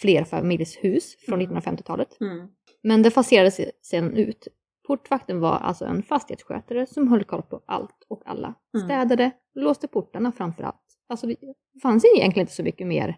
[0.00, 1.50] flerfamiljshus från Mm.
[1.56, 2.20] 1950-talet.
[2.20, 2.48] Mm.
[2.82, 4.48] Men det faserades sen ut.
[4.86, 8.54] Portvakten var alltså en fastighetsskötare som höll koll på allt och alla.
[8.74, 8.86] Mm.
[8.86, 10.82] Städade, låste portarna framför allt.
[11.08, 11.36] Alltså det
[11.82, 13.16] fanns egentligen inte så mycket mer.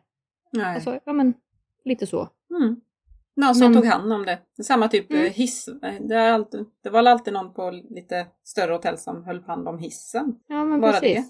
[0.53, 0.75] Nej.
[0.75, 1.35] Alltså, ja men
[1.85, 2.29] lite så.
[2.51, 2.81] Mm.
[3.37, 4.39] Någon som Men- tog hand om det.
[4.65, 5.25] Samma typ Mm.
[5.27, 5.69] eh, hiss.
[6.01, 9.79] Det, är alltid, det var alltid någon på lite större hotell som höll hand om
[9.79, 10.35] hissen.
[10.49, 11.17] Ja men Bara precis.
[11.17, 11.25] det.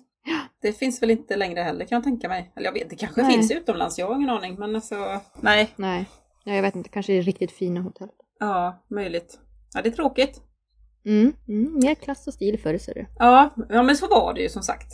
[0.69, 2.53] Det finns väl inte längre heller kan jag tänka mig.
[2.57, 3.33] Eller jag vet, det kanske Nej.
[3.33, 4.57] finns utomlands, jag har ingen aning.
[4.59, 5.71] Men alltså, nej.
[5.77, 6.05] Nej,
[6.45, 6.89] ja, jag vet inte.
[6.89, 8.09] Kanske är riktigt fina hotell.
[8.41, 9.39] Ja, möjligt.
[9.75, 10.41] Ja, det är tråkigt.
[11.07, 13.07] Mm, mm, mer klass och stil förr ser du.
[13.19, 14.93] Ja, ja, men så var det ju som sagt.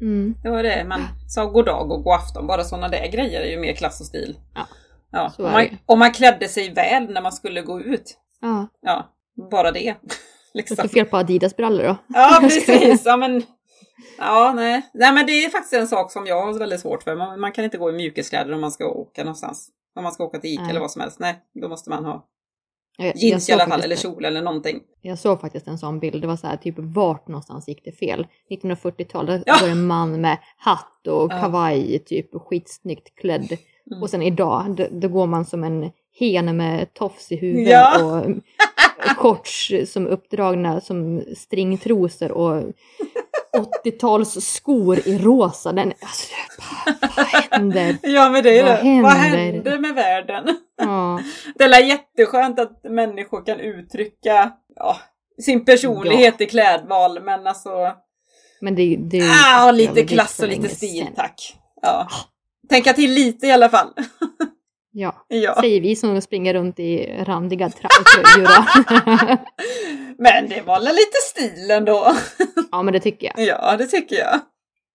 [0.00, 0.34] Mm.
[0.42, 2.46] Det var det man sa god dag och god afton.
[2.46, 4.38] Bara sådana där grejer är ju mer klass och stil.
[4.54, 4.66] Ja,
[5.12, 5.32] ja.
[5.38, 8.18] Om, man, om man klädde sig väl när man skulle gå ut.
[8.40, 9.06] Ja, Ja,
[9.50, 9.94] bara det.
[10.54, 10.76] liksom.
[10.76, 11.96] det är fel på Adidas-brallor då.
[12.08, 13.02] Ja, precis.
[13.04, 13.42] Ja, men,
[14.18, 14.82] ja, nej.
[14.94, 17.16] nej, men det är faktiskt en sak som jag har väldigt svårt för.
[17.16, 19.68] Man, man kan inte gå i mjukiskläder om man ska åka någonstans.
[19.96, 20.70] Om man ska åka till Ica Nej.
[20.70, 21.18] eller vad som helst.
[21.20, 22.26] Nej, då måste man ha
[22.98, 24.80] Jag, jag, jeans i såg alla fall, eller kjol eller någonting.
[25.02, 26.20] jag såg faktiskt en sån bild.
[26.22, 28.26] Det var så här, typ vart någonstans gick det fel?
[28.50, 29.56] 1940-tal, där Ja.
[29.60, 33.48] var det en man med hatt och kavaj, typ skitsnyggt klädd.
[33.90, 34.02] Mm.
[34.02, 38.20] Och sen idag, då, går man som en hen med tofs i huvudet Ja.
[38.20, 38.26] och
[39.16, 42.62] shorts som uppdragna som stringtrosor och
[43.84, 45.72] 80-tals skor i rosa.
[45.72, 46.32] Den, alltså,
[46.84, 47.96] vad, vad händer?
[48.02, 49.02] Ja, men det är Vad det.
[49.02, 49.38] Vad händer?
[49.52, 50.56] händer med världen?
[50.76, 51.20] Ja,
[51.54, 54.96] Det är jätteskönt att människor kan uttrycka ja,
[55.42, 57.70] sin personlighet i klädval, men alltså...
[58.60, 59.30] men det, det är
[59.66, 61.14] Ah, lite klass och lite stil, sedan.
[61.16, 61.56] tack.
[61.82, 62.08] Ja.
[62.68, 63.88] Tänka till lite i alla fall.
[64.98, 65.56] Ja, Ja.
[65.60, 68.48] säger vi som springer runt i randiga tröjor.
[70.22, 72.12] Men det var väl lite stil ändå.
[72.72, 73.46] ja, men det tycker jag.
[73.46, 74.40] Ja, det tycker jag.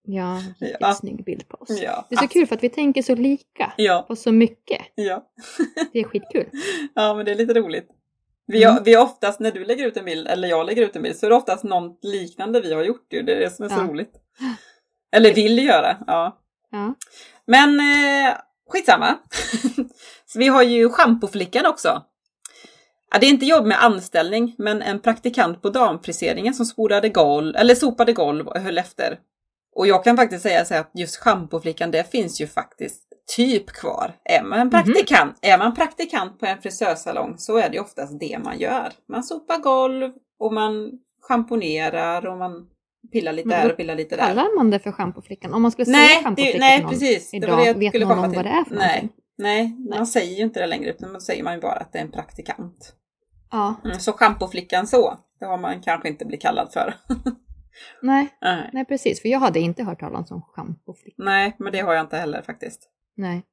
[0.03, 0.93] Ja, riktigt Ja.
[0.93, 1.81] snygg bild på oss.
[1.81, 4.81] Ja, Det är så kul för att vi tänker så lika ja, och så mycket.
[4.95, 5.23] ja.
[5.93, 6.45] Det är skitkul.
[6.95, 7.87] ja, men det är lite roligt.
[8.47, 8.75] Vi, Mm.
[8.75, 11.01] har, vi har oftast, när du lägger ut en bild, eller jag lägger ut en
[11.01, 13.21] bild, så är det oftast något liknande vi har gjort ju.
[13.21, 14.11] Det är det som är så roligt.
[15.11, 16.37] Eller vill göra, ja.
[16.71, 16.95] Ja.
[17.47, 18.35] Men eh,
[18.69, 19.17] skitsamma.
[20.25, 22.03] så vi har ju schampoflickan också.
[23.11, 27.55] Ja, det är inte jobb med anställning, men en praktikant på damfriseringen som spolade golv,
[27.55, 29.19] eller sopade golv och höll efter.
[29.75, 33.03] Och jag kan faktiskt säga så att just schampoflickan, det finns ju faktiskt
[33.35, 34.13] typ kvar.
[34.23, 34.69] Är man Mhm.
[34.69, 38.91] praktikant, är man praktikant på en frisörsalong så är det oftast det man gör.
[39.09, 42.67] Man sopar golv och man schamponerar och man
[43.11, 44.27] pillar lite här och pillar lite där.
[44.27, 45.53] Kallar man det för schampoflickan?
[45.53, 47.31] Om man skulle säga Nej, det, schampoflicka nej precis.
[47.31, 48.37] Det idag, var det jag vet skulle någon komma om till.
[48.37, 49.09] vad det är för nej, någonting?
[49.37, 49.97] nej, Nej.
[49.97, 52.03] man säger ju inte det längre utan man säger man ju bara att det är
[52.03, 52.95] en praktikant.
[53.51, 56.93] Ja, Mm, så schampoflickan så, det har man kanske inte blivit kallad för.
[58.01, 58.69] nej, nej.
[58.73, 59.21] nej precis.
[59.21, 61.23] För jag hade inte hört talas om schampoflicka.
[61.23, 62.89] nej, men det har jag inte heller faktiskt.
[63.17, 63.43] Nej.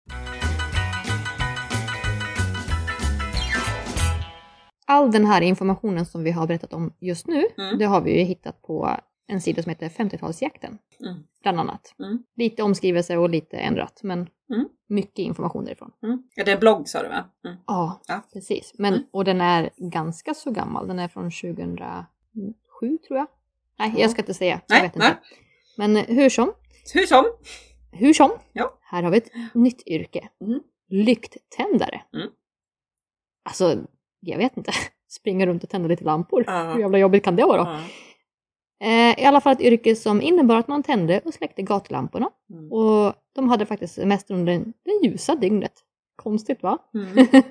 [4.87, 7.79] All den här informationen som vi har berättat om just nu, Mm.
[7.79, 8.97] det har vi ju hittat på
[9.29, 10.79] en sida som heter 50-talsjakten.
[11.01, 11.23] Mm.
[11.43, 11.95] Bland annat.
[11.99, 12.23] Mm.
[12.37, 14.69] Lite omskrivelse och lite ändrat, men Mm.
[14.89, 15.91] mycket information därifrån.
[16.03, 16.23] Mm.
[16.35, 17.25] Ja, det är en blogg sa du va?
[17.45, 17.57] Mm.
[17.67, 18.23] Ja, Ja.
[18.33, 18.73] precis.
[18.79, 19.07] Men, Mm.
[19.11, 20.89] Och den är ganska så gammal.
[20.89, 23.27] Den är från 2007 tror jag.
[23.79, 24.01] Nej, Ja.
[24.01, 24.61] jag ska inte säga.
[24.69, 25.09] Nej, jag vet nej.
[25.09, 25.21] inte.
[25.77, 26.53] Men hur som,
[26.95, 27.25] Hur som.
[27.93, 28.31] hur som.
[28.53, 28.79] Ja.
[28.83, 30.29] Här har vi ett nytt yrke.
[30.89, 32.03] Lykttändare.
[33.43, 33.77] Alltså,
[34.21, 34.73] jag vet inte.
[35.09, 36.45] Springa runt och tända lite lampor.
[36.47, 36.73] Ja.
[36.73, 37.61] Hur jävla jobbigt kan det vara?
[37.61, 37.81] Ja.
[38.81, 42.31] Eh, I alla fall ett yrke som innebar att man tände och släckte gatulamporna.
[42.51, 42.73] Mm.
[42.73, 45.73] Och de hade faktiskt semester under den, den ljusa dygnet.
[46.17, 46.79] Konstigt va?
[46.95, 47.27] Mm.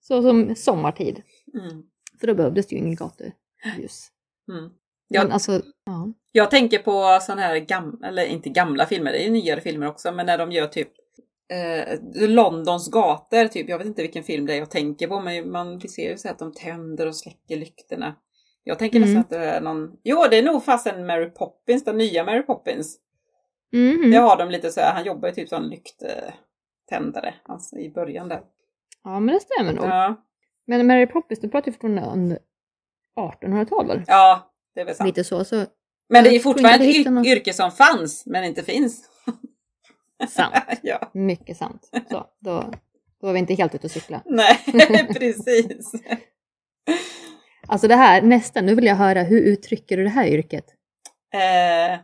[0.00, 1.22] så som sommartid.
[1.54, 1.82] Mm.
[2.20, 4.08] För då behövdes det ju ingen gatuljus.
[4.52, 4.70] Mm.
[5.08, 5.22] Ja.
[5.22, 6.12] Men alltså, ja.
[6.32, 9.86] Jag tänker på sådana här gamla, eller inte gamla filmer, det är ju nyare filmer
[9.86, 10.88] också, men när de gör typ
[11.52, 13.68] eh, Londons gator, typ.
[13.68, 16.28] Jag vet inte vilken film det är jag tänker på, men man ser ju så
[16.28, 18.14] att de tänder och släcker lyktorna.
[18.64, 19.08] Jag tänker Mm.
[19.08, 22.42] nästan att det är någon, jo det är nog fasen Mary Poppins, den nya Mary
[22.42, 22.98] Poppins.
[23.72, 24.10] Mhm.
[24.10, 28.28] Det har de lite så här, han jobbar ju typ som lykttändare, alltså i början
[28.28, 28.40] där.
[29.04, 29.84] ja, men det stämmer nog.
[29.84, 30.24] Ja,
[30.66, 32.38] Men Mary Poppins, du pratar ju från under
[33.20, 34.02] 1800-tal väl?
[34.06, 35.06] ja det är väl sant.
[35.06, 35.64] Lite så, så
[36.08, 37.26] Men det är fortfarande ett något.
[37.26, 39.10] yrke som fanns, men inte finns.
[40.28, 40.54] sant.
[40.82, 41.88] ja, Mycket sant.
[42.10, 42.70] Så, då,
[43.20, 44.22] då är vi inte helt ute och cykla.
[44.24, 44.58] nej,
[45.18, 45.92] precis.
[47.68, 50.64] Alltså det här, nästa, nu vill jag höra, hur uttrycker du det här yrket?
[51.34, 51.98] Eh,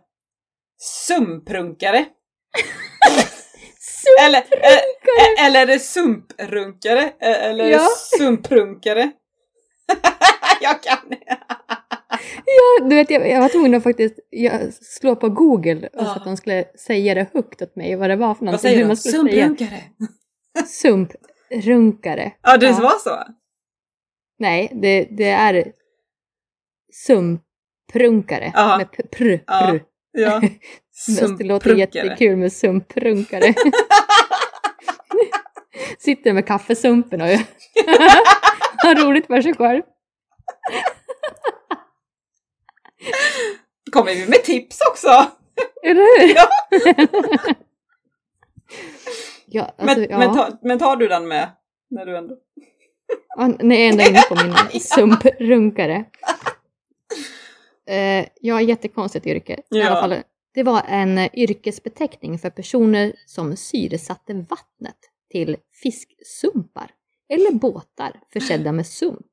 [0.78, 2.04] sumprunkare.
[4.26, 7.02] Eller, eh, eller är det sumprunkare?
[7.02, 7.86] Eh, Eller Ja.
[8.18, 9.10] sumprunkare?
[10.60, 10.98] jag kan
[12.46, 16.04] Ja, du vet, jag, jag var tvungen att faktiskt jag, slå på Google och så
[16.06, 16.16] Ja.
[16.16, 18.70] att de skulle säga det högt åt mig, vad det var för Vad någonting.
[18.70, 18.86] säger du?
[18.86, 19.68] man skulle Sumprunkare?
[19.68, 20.66] säga.
[20.66, 22.32] Sumprunkare.
[22.42, 23.18] Ja, det var så?
[24.40, 25.72] Nej, det, det är
[26.92, 28.52] sumprunkare.
[28.54, 28.78] Ja.
[28.78, 29.40] Med pr, pr.
[29.46, 29.78] Ja.
[30.12, 30.42] Ja.
[31.20, 33.54] Men Det låter jättekul med sumprunkare.
[35.98, 37.26] Sitter med kaffesumpen och
[38.82, 39.82] har roligt för sig själv.
[43.92, 45.26] Kommer vi med tips också?
[45.82, 46.34] Eller hur?
[46.34, 46.48] Ja.
[49.46, 50.18] ja, alltså, men, ja.
[50.18, 51.50] men, ta, men tar du den med?
[51.90, 52.36] När du ändå...
[53.58, 56.04] När jag ändå är inne på min sumprunkare.
[57.88, 59.52] Eh, ja, jättekonstigt yrke.
[59.54, 59.88] I Ja.
[59.88, 60.22] alla fall,
[60.54, 64.96] det var en eh, yrkesbeteckning för personer som syresatte vattnet
[65.30, 66.90] till fisksumpar
[67.28, 69.26] eller båtar försedda med sump.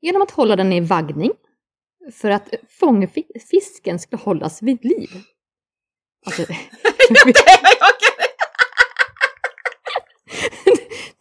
[0.00, 1.30] Genom att hålla den i vaggning
[2.12, 5.10] för att fångfisken ska hållas vid liv.
[6.26, 6.42] Alltså,
[7.24, 7.32] Det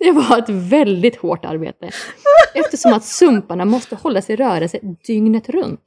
[0.05, 1.89] Det var ett väldigt hårt arbete
[2.53, 5.81] eftersom att sumparna måste hållas i rörelse dygnet runt.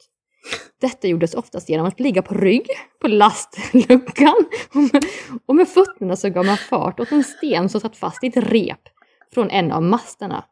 [0.80, 2.66] Detta gjordes oftast genom att ligga på rygg
[3.00, 4.34] på lastluckan
[4.74, 5.04] och med,
[5.46, 8.36] och med fötterna så gav man fart åt en sten som satt fast i ett
[8.36, 8.80] rep
[9.34, 10.44] från en av masterna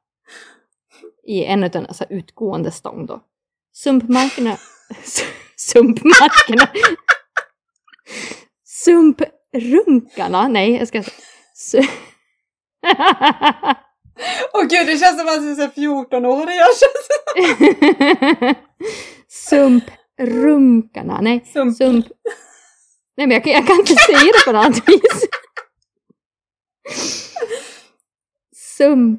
[1.26, 3.20] i en av den alltså, utgående stång då.
[3.72, 4.56] Sumpmarkerna...
[5.56, 6.68] Sumpmarkerna...
[8.64, 11.02] Sumprunkarna, nej jag ska...
[11.54, 11.88] Su-
[14.52, 16.56] Åh gud, det känns som att du är 14-årig.
[16.56, 17.08] Jag känns
[19.28, 21.44] Sumprunkarna, nej.
[21.52, 21.76] Sump.
[21.76, 22.06] Sump...
[23.16, 25.26] Nej men jag kan, jag kan inte säga det på något annat vis.
[28.76, 29.18] Sum...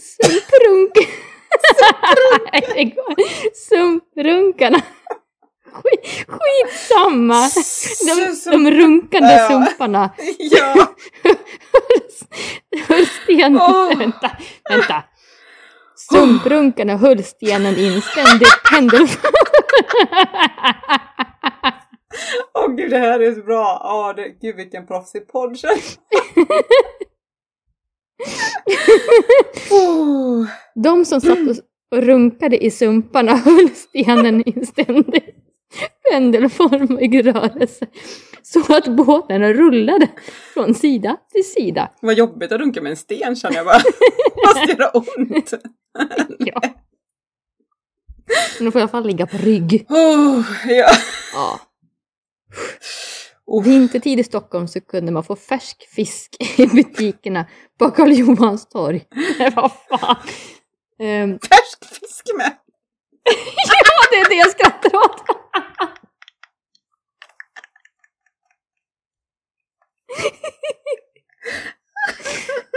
[0.00, 0.92] Sumprunk...
[3.68, 4.82] Sumprunkarna.
[5.72, 7.48] Skit, skitsamma.
[8.06, 9.48] De, de runkande Ja.
[9.48, 10.94] sumparna Ja.
[12.88, 13.56] höll stenen...
[13.60, 13.98] Åh.
[13.98, 14.30] Vänta,
[14.70, 15.04] vänta.
[16.10, 19.06] Sumprunkarna höll stenen instämd i pendel...
[22.54, 23.80] Åh gud, det här är så bra.
[23.84, 25.56] Åh, det, gud vilken proffsig podd.
[29.70, 30.46] Oh.
[30.74, 31.56] De som satt och-
[31.98, 35.34] och runkade i sumparna höll stenen i en ständig
[36.10, 37.86] pendelformig rörelse
[38.42, 40.08] så att båten rullade
[40.54, 41.90] från sida till sida.
[42.00, 43.76] Vad jobbigt att runka med en sten känner jag bara.
[44.46, 45.52] Måste göra ont.
[46.38, 46.60] Ja.
[48.58, 49.86] Men de får i alla fall ligga på rygg.
[49.88, 50.90] Oh, ja.
[51.34, 51.60] Ja.
[53.46, 53.64] Oh.
[53.64, 57.46] Vintertid i Stockholm så kunde man få färsk fisk i butikerna
[57.78, 59.04] på Karl Johans torg.
[59.56, 60.16] Vad fan.
[60.98, 62.52] Ehm, Färsk fisk med.
[63.84, 65.41] ja, det är det jag skrattar åt.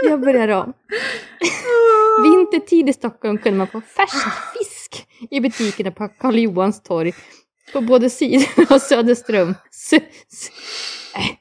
[0.02, 0.72] Jag börjar om.
[2.22, 4.26] Vintertid i Stockholm kunde man få färsk
[4.58, 7.12] fisk i butikerna på Karl Johans torg
[7.72, 9.54] på både sidor av Söderström.
[9.70, 9.92] S-
[10.32, 10.50] s-
[11.16, 11.36] äh.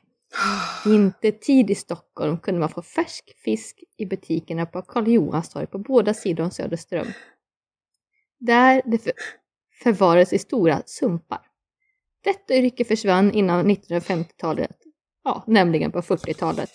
[0.85, 5.77] Vintertid i Stockholm kunde man få färsk fisk i butikerna på Karl Johans torg på
[5.77, 7.07] båda sidor om Söderström.
[8.39, 9.11] Där det
[9.83, 11.39] för- förvarades i stora sumpar.
[12.23, 14.71] Detta yrke försvann innan 1950-talet.
[15.23, 16.69] Ja, nämligen på 40-talet.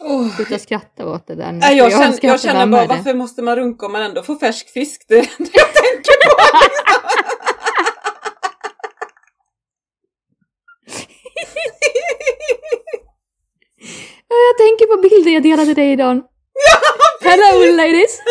[0.00, 0.36] Oh.
[0.36, 1.58] Sluta skratta åt det där nu.
[1.58, 4.36] Nej, jag, för känner, jag känner bara, varför måste man runka om man ändå får
[4.36, 5.04] färsk fisk?
[5.08, 6.42] Det är det jag tänker på.
[14.28, 16.22] Ja, Jag tänker på bilder jag delade dig idag.
[17.20, 18.18] Hello ladies!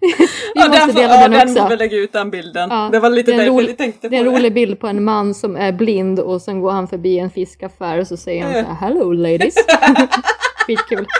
[0.00, 0.08] Vi
[0.54, 1.68] ja, måste den, får, dela ja, den den får också.
[1.68, 2.70] vi lägga ut den bilden.
[2.70, 4.80] Ja, det var lite det därför rolig- jag tänkte på Det är en rolig bild
[4.80, 8.16] på en man som är blind och sen går han förbi en fiskaffär och så
[8.16, 9.54] säger han så här Hello ladies!
[10.66, 11.06] Skitkul.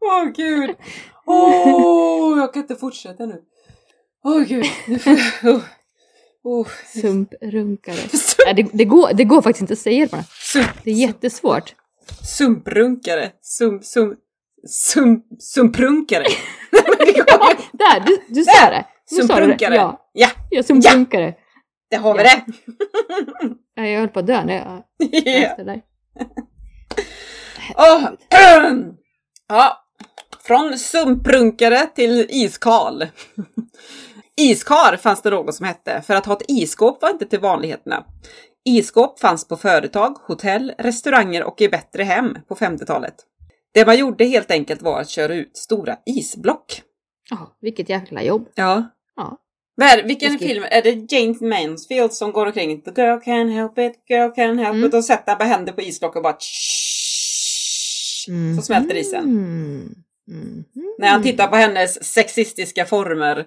[0.00, 0.70] Åh gud.
[1.26, 3.40] Åh, jag kan inte fortsätta nu.
[4.24, 4.64] Åh gud.
[4.86, 5.54] Nu får jag...
[6.42, 6.60] Oh.
[6.60, 6.66] Oh.
[7.02, 7.96] Sumprunkare.
[8.44, 10.24] Nej, det, det, går, det går faktiskt inte att säga det bara.
[10.52, 11.74] Sump, Det är jättesvårt.
[12.22, 13.30] Sumprunkare.
[13.40, 14.16] Sum, sum,
[14.68, 16.24] sum, sumprunkare.
[16.24, 16.34] Ju.
[17.72, 18.84] Där, du, du sa det!
[19.04, 19.16] Sa.
[19.16, 19.74] Sumprunkare.
[19.74, 21.34] Ja, Ja, jag sumprunkare.
[21.90, 22.40] det har vi Ja.
[23.76, 23.90] det.
[23.90, 24.82] Jag höll på att dö när jag
[25.24, 25.40] Ja.
[25.40, 25.80] läste det.
[27.76, 28.08] Åh,
[29.48, 29.84] ja.
[30.42, 33.06] Från sumprunkare till iskal.
[34.40, 38.04] Iskar fanns det något som hette, för att ha ett iskåp var inte till vanligheterna.
[38.68, 43.14] Iskåp fanns på företag, hotell, restauranger och i bättre hem på 50-talet.
[43.74, 46.82] Det man gjorde helt enkelt var att köra ut stora isblock.
[47.30, 48.48] Ja, vilket jäkla jobb.
[48.54, 48.84] Ja.
[49.16, 49.38] Ja.
[49.82, 50.64] Är, vilken ska- film?
[50.70, 54.74] Är det James Mansfield som går omkring The girl can help it, girl can help
[54.74, 54.84] Mm.
[54.88, 56.36] it och sätter bara händer på isblock och bara
[58.56, 59.24] så smälter isen.
[59.24, 59.94] Mm.
[60.28, 60.64] Mhm.
[60.98, 63.46] När han tittar på hennes sexistiska former.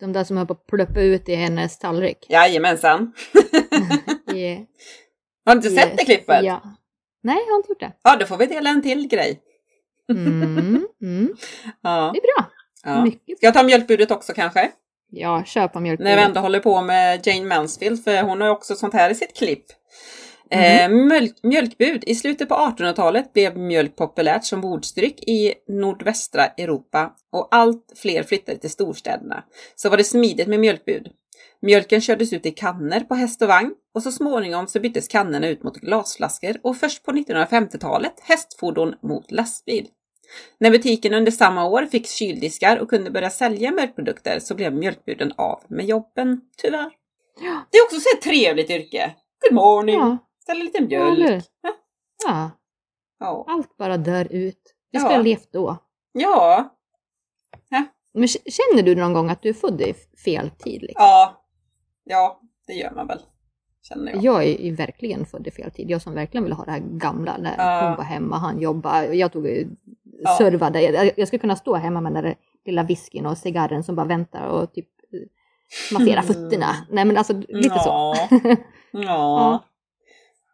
[0.00, 2.26] De där som höll på att pluppa ut i hennes tallrik.
[2.28, 3.12] Jajamensan.
[4.34, 4.62] Yeah.
[5.44, 6.44] Har du inte sett det klippet?
[6.44, 6.62] Ja.
[7.22, 7.92] Nej, jag har inte gjort det.
[8.02, 9.40] Ja, då får vi dela en till grej.
[10.12, 10.86] Mm.
[11.02, 11.36] Mm.
[11.82, 12.10] Ja.
[12.14, 12.50] Det är bra.
[12.84, 13.04] ja.
[13.04, 13.36] Mycket.
[13.36, 14.70] Ska jag ta mjölkbudet också kanske?
[15.10, 16.00] Ja, köpa mjölk.
[16.00, 19.14] När vi ändå håller på med Jane Mansfield, för hon har också sånt här i
[19.14, 19.64] sitt klipp.
[20.50, 20.62] Mhm.
[20.62, 22.04] Eh, mjölk, mjölkbud.
[22.06, 28.22] I slutet på 1800-talet blev mjölk populärt som bordsdryck i nordvästra Europa och allt fler
[28.22, 29.44] flyttade till storstäderna.
[29.74, 31.08] Så var det smidigt med mjölkbud.
[31.62, 35.48] Mjölken kördes ut i kannor på häst och vagn och så småningom så byttes kannorna
[35.48, 39.88] ut mot glasflaskor och först på 1950-talet hästfordon mot lastbil.
[40.60, 45.32] När butiken under samma år fick kyldiskar och kunde börja sälja mjölkprodukter så blev mjölkbuden
[45.36, 46.90] av med jobben, tyvärr.
[47.40, 47.66] Ja.
[47.70, 49.14] Det är också så ett trevligt yrke.
[49.48, 49.94] Good morning!
[49.94, 51.18] Ja, Ställa lite mjölk.
[51.18, 51.42] eller
[52.26, 52.50] ja,
[53.18, 53.44] Ja.
[53.48, 54.74] allt bara dör ut.
[54.90, 55.76] Vi skulle ha levt då.
[56.12, 56.72] Ja.
[58.14, 60.82] Men känner du någon gång att du är född i fel tid?
[60.82, 60.94] Liksom?
[61.04, 61.44] Ja.
[62.04, 63.18] Ja, det gör man väl.
[63.82, 64.22] Känner jag.
[64.24, 65.90] Jag är ju verkligen född i fel tid.
[65.90, 67.36] Jag som verkligen vill ha det här gamla.
[67.36, 67.88] När Ja.
[67.88, 69.14] hon var hemma, han jobbade.
[69.14, 69.68] Jag tog ju
[70.22, 70.36] Ja.
[70.38, 70.80] servade.
[70.82, 74.06] Jag, jag skulle kunna stå hemma med den där lilla whiskyn och cigarren som bara
[74.06, 74.88] väntar och typ
[75.92, 76.24] massera Mm.
[76.24, 76.66] fötterna.
[76.90, 77.88] Nej men alltså lite så.
[77.88, 78.28] ja.
[78.92, 79.00] Ja.
[79.02, 79.64] ja.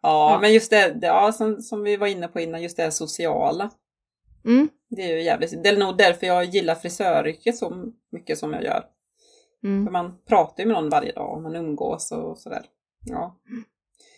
[0.03, 0.37] Ja.
[0.41, 3.69] men just det, ja, som, som vi var inne på innan, just det här sociala.
[4.45, 8.53] Mm, Det är ju jävligt, det är nog därför jag gillar frisöryrket så mycket som
[8.53, 8.83] jag gör.
[9.63, 12.65] mm, För man pratar ju med någon varje dag och man umgås och sådär.
[13.05, 13.35] Ja,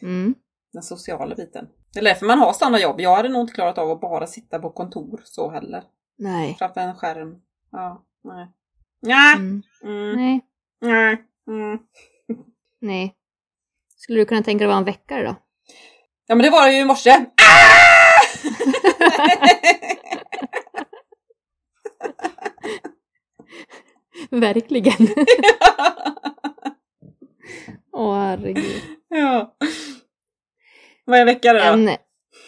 [0.02, 0.36] mm.
[0.74, 1.68] den sociala biten.
[1.94, 3.02] Det är därför man har sådana jobb.
[3.02, 5.84] Jag hade nog inte klarat av att bara sitta på kontor så heller.
[6.18, 6.56] Nej.
[6.60, 7.42] Framför en skärm.
[7.72, 8.48] Ja, nej.
[9.02, 9.36] Nej.
[9.36, 9.62] Mm.
[9.84, 10.16] Mm.
[10.16, 10.42] Nej.
[10.82, 11.24] Nej.
[11.48, 11.80] Mm.
[12.80, 13.16] Nej.
[13.98, 15.36] Skulle du kunna tänka dig att vara en väckare då?
[16.28, 17.12] Ja men det var det ju i morse.
[17.12, 17.26] Ah!
[24.40, 24.96] Verkligen.
[27.92, 28.82] Åh herregud.
[29.08, 29.56] ja.
[31.06, 31.64] Vad är väckare då?
[31.64, 31.90] En,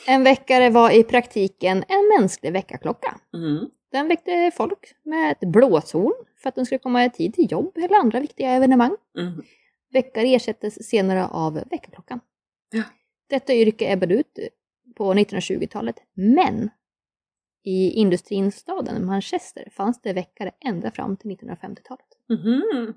[0.07, 3.17] en väckare var i praktiken en mänsklig väckarklocka.
[3.33, 3.65] Mm.
[3.91, 7.77] Den väckte folk med ett blåshorn för att de skulle komma i tid till jobb
[7.77, 8.95] eller andra viktiga evenemang.
[9.19, 9.43] Mm.
[9.93, 12.19] Väckare ersattes senare av väckarklockan.
[12.71, 12.83] Ja.
[13.29, 14.39] Detta yrke ebbade ut
[14.97, 16.69] på 1920-talet, men
[17.63, 22.07] i industristaden Manchester fanns det väckare ända fram till 1950-talet.
[22.29, 22.93] Mhm.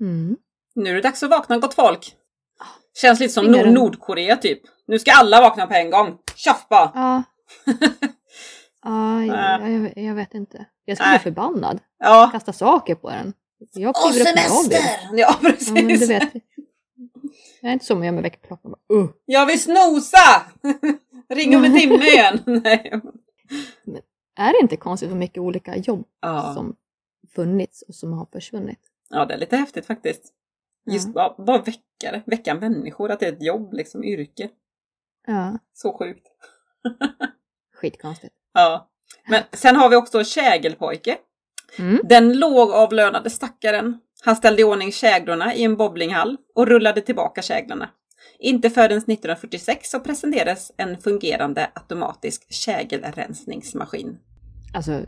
[0.00, 0.36] Mm.
[0.74, 2.16] Nu är det dags att vakna gott folk.
[3.00, 3.72] Känns lite som Nord-?
[3.72, 4.60] Nordkorea typ.
[4.86, 6.18] Nu ska alla vakna på en gång.
[6.34, 6.92] Tjoff bara!
[6.94, 7.22] Ja.
[8.82, 10.66] Ja, jag, jag, jag vet inte.
[10.84, 11.78] Jag skulle bli förbannad.
[11.98, 12.28] Ja.
[12.32, 13.32] Kasta saker på den.
[13.72, 14.72] Jag kliver upp!
[15.12, 15.68] Ja precis.
[15.68, 16.32] Ja, men du vet.
[17.60, 18.74] Det är inte så man gör med väckarklockan.
[18.92, 19.06] Uh.
[19.24, 20.18] Jag vill snosa!
[21.28, 22.38] Ring om en timme igen.
[22.46, 23.00] Nej.
[24.36, 26.52] Är det inte konstigt hur mycket olika jobb Ja.
[26.54, 26.76] som
[27.34, 28.78] funnits och som har försvunnit?
[29.10, 30.32] ja, det är lite häftigt faktiskt.
[30.86, 31.12] Just Ja.
[31.36, 34.48] bara, bara väckare, väcka människor, att det är ett jobb, liksom yrke.
[35.26, 36.26] Ja, Så sjukt.
[37.74, 38.34] skitkonstigt.
[38.54, 38.88] Ja.
[39.28, 41.18] Men sen har vi också kägelpojke.
[41.78, 42.00] Mm.
[42.04, 44.00] Den lågavlönade stackaren.
[44.24, 47.90] Han ställde i ordning käglorna i en bowlinghall och rullade tillbaka käglarna.
[48.38, 54.18] Inte förrän 1946 så presenterades en fungerande automatisk kägelrensningsmaskin.
[54.74, 55.00] Alltså,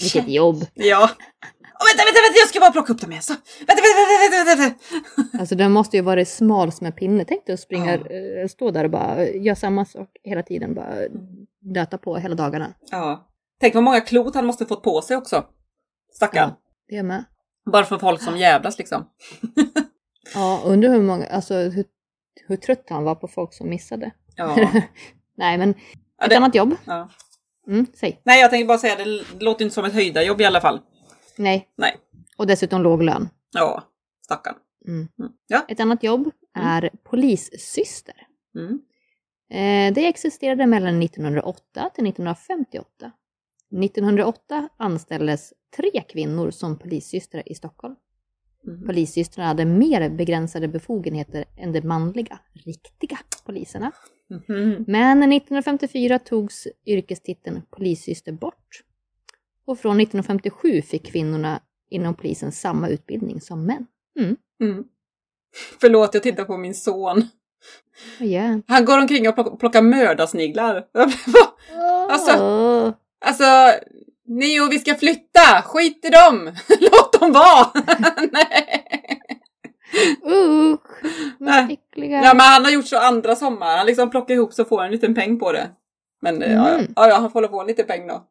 [0.00, 0.66] vilket jobb.
[0.74, 1.04] Ja.
[1.78, 3.22] Oh, vänta, vänta, vänta, jag ska bara plocka upp dem igen.
[3.22, 3.32] Så.
[3.58, 5.38] Vänta, vänta, vänta, vänta, vänta.
[5.38, 7.24] Alltså den måste ju vara smal som en pinne.
[7.24, 8.40] Tänk dig att springa, Ja.
[8.42, 10.74] eh, stå där och bara eh, göra samma sak hela tiden.
[10.74, 10.94] Bara
[11.62, 12.74] nöta på hela dagarna.
[12.90, 13.28] Ja.
[13.60, 15.44] Tänk vad många klot han måste fått på sig också.
[16.14, 16.48] Stackarn.
[16.48, 16.56] Ja,
[16.88, 17.24] det är med.
[17.72, 19.10] Bara för folk som jävlas liksom.
[20.34, 21.84] Ja, undrar hur många, alltså hur,
[22.46, 24.10] hur trött han var på folk som missade.
[24.36, 24.56] Ja.
[25.36, 25.74] Nej, men
[26.18, 26.74] Ja, ett det- annat jobb.
[26.84, 27.08] ja.
[27.68, 28.20] Mm, säg.
[28.24, 30.80] Nej, jag tänkte bara säga det låter inte som ett höjdarjobb i alla fall.
[31.36, 31.68] Nej.
[31.76, 31.96] Nej.
[32.36, 33.28] Och dessutom låg lön.
[33.52, 33.82] Ja,
[34.24, 34.54] stackarn.
[34.86, 35.08] Mm.
[35.18, 35.32] Mm.
[35.46, 35.64] Ja.
[35.68, 38.14] Ett annat jobb är polissyster.
[38.54, 38.80] Mm.
[39.50, 43.12] Eh, det existerade mellan 1908 till 1958.
[43.82, 47.94] 1908 anställdes tre kvinnor som polissystrar i Stockholm.
[48.66, 48.86] Mm.
[48.86, 53.92] Polissystrarna hade mer begränsade befogenheter än de manliga, riktiga poliserna.
[54.30, 54.84] Mhm.
[54.86, 58.82] Men 1954 togs yrkestiteln polissyster bort.
[59.66, 61.60] Och från 1957 fick kvinnorna
[61.90, 63.86] inom polisen samma utbildning som män.
[64.20, 64.36] Mm.
[64.60, 64.84] Mm.
[65.80, 67.24] Förlåt, jag tittar på min son.
[68.20, 68.84] Gör han?
[68.84, 70.86] Går omkring och plock- plockar mördarsniglar.
[72.10, 72.94] Alltså-.
[73.26, 73.44] Alltså,
[74.28, 75.62] Neo, vi ska flytta!
[75.64, 76.50] Skit i dem!
[76.80, 77.66] Låt dem vara!
[78.32, 78.82] Nej.
[80.26, 80.80] Usch,
[81.38, 82.16] vad äckliga.
[82.22, 83.76] Ja, men han har gjort så andra sommar.
[83.76, 85.68] Han liksom plockar ihop så får han en liten peng på det.
[86.22, 86.92] Men eh, ja, Mm.
[86.96, 88.22] ja, ja, han får hålla på en liten peng då.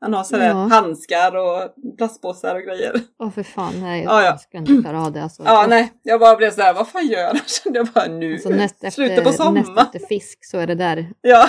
[0.00, 0.54] Han har sådär Ja.
[0.54, 3.00] handskar och plastpåsar och grejer.
[3.18, 4.26] Åh för fan, nej, Ja, ja.
[4.26, 5.22] jag ska inte klara av det.
[5.22, 5.42] Alltså.
[5.46, 7.38] Ja, nej, jag bara blev såhär, vad fan gör han?
[7.46, 8.32] Kände jag bara nu.
[8.32, 9.82] Alltså, näst efter, Slutet på näst sommar.
[9.82, 11.48] efter fisk så är det där Ja.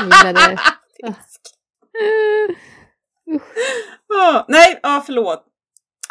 [0.00, 0.58] snigrade.
[4.08, 5.44] Ja, nej, ja förlåt.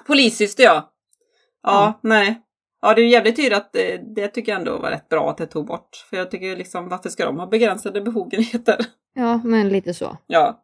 [0.07, 0.93] Polissyster ja.
[1.63, 1.99] Ja, Ja.
[2.03, 2.41] nej.
[2.81, 5.29] Ja, det är ju jävligt tydligt att det, det tycker jag ändå var rätt bra
[5.29, 6.05] att det tog bort.
[6.09, 8.85] För jag tycker liksom, varför ska de ha begränsade befogenheter?
[9.13, 10.17] Ja, men lite så.
[10.27, 10.63] Ja,